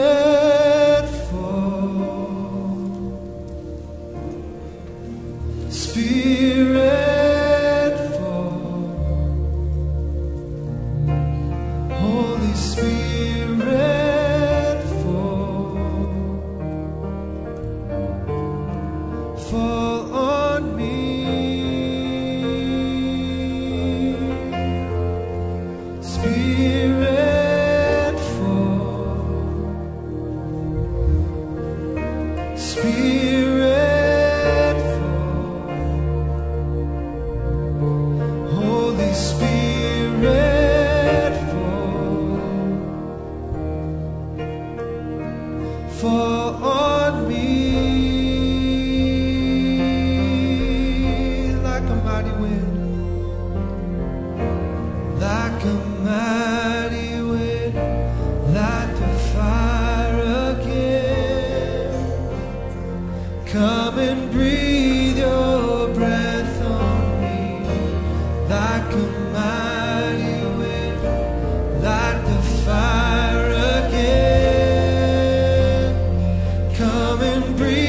Come 77.58 77.79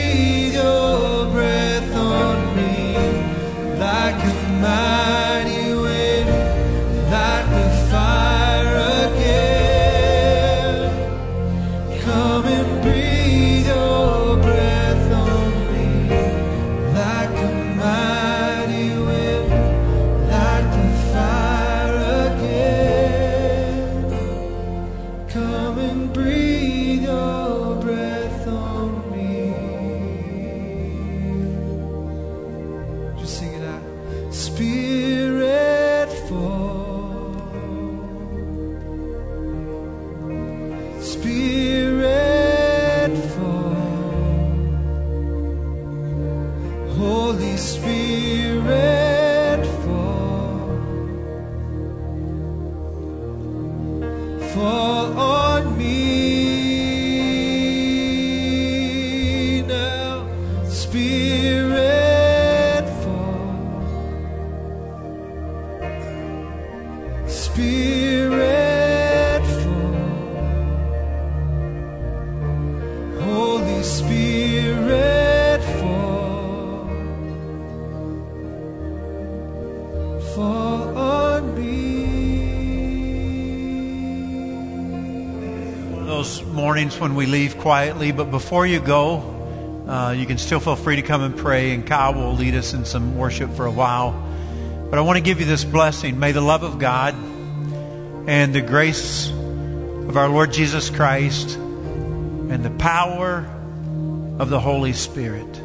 Spirit 67.54 69.44
fall. 69.44 69.94
Holy 73.20 73.84
Spirit 73.84 75.62
fall. 75.82 76.88
Fall 80.34 80.98
on 80.98 81.56
me. 81.60 82.06
Those 86.06 86.44
mornings 86.46 86.98
when 87.02 87.16
we 87.16 87.26
leave 87.26 87.58
quietly, 87.58 88.14
but 88.14 88.32
before 88.32 88.66
you 88.66 88.80
go, 88.80 89.18
uh, 89.90 90.12
you 90.18 90.26
can 90.26 90.38
still 90.38 90.62
feel 90.62 90.78
free 90.78 90.96
to 90.96 91.02
come 91.02 91.22
and 91.22 91.36
pray, 91.36 91.74
and 91.74 91.86
Kyle 91.86 92.14
will 92.14 92.34
lead 92.34 92.56
us 92.56 92.72
in 92.74 92.86
some 92.86 93.18
worship 93.18 93.52
for 93.56 93.66
a 93.66 93.72
while. 93.72 94.14
But 94.90 95.00
I 95.00 95.02
want 95.02 95.18
to 95.18 95.22
give 95.22 95.42
you 95.42 95.46
this 95.46 95.66
blessing. 95.66 96.18
May 96.18 96.32
the 96.32 96.40
love 96.40 96.64
of 96.64 96.80
God 96.80 97.14
and 98.28 98.54
the 98.54 98.62
grace 98.62 99.30
of 99.30 100.18
our 100.18 100.30
Lord 100.30 100.54
Jesus 100.54 100.90
Christ 100.90 101.56
and 101.56 102.64
the 102.64 102.72
power 102.72 103.46
of 104.40 104.50
the 104.50 104.60
Holy 104.60 104.94
Spirit 104.94 105.62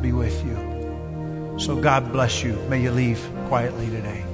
be 0.00 0.12
with 0.12 0.44
you. 0.44 1.56
So 1.58 1.80
God 1.80 2.12
bless 2.12 2.42
you. 2.42 2.54
May 2.68 2.82
you 2.82 2.90
leave 2.90 3.20
quietly 3.46 3.88
today. 3.90 4.24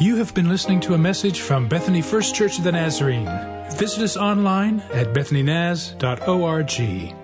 You 0.00 0.16
have 0.16 0.34
been 0.34 0.48
listening 0.48 0.80
to 0.80 0.94
a 0.94 0.98
message 0.98 1.40
from 1.40 1.68
Bethany 1.68 2.02
First 2.02 2.34
Church 2.34 2.58
of 2.58 2.64
the 2.64 2.72
Nazarene. 2.72 3.26
Visit 3.78 4.02
us 4.02 4.16
online 4.16 4.80
at 4.92 5.14
bethanynaz.org. 5.14 7.23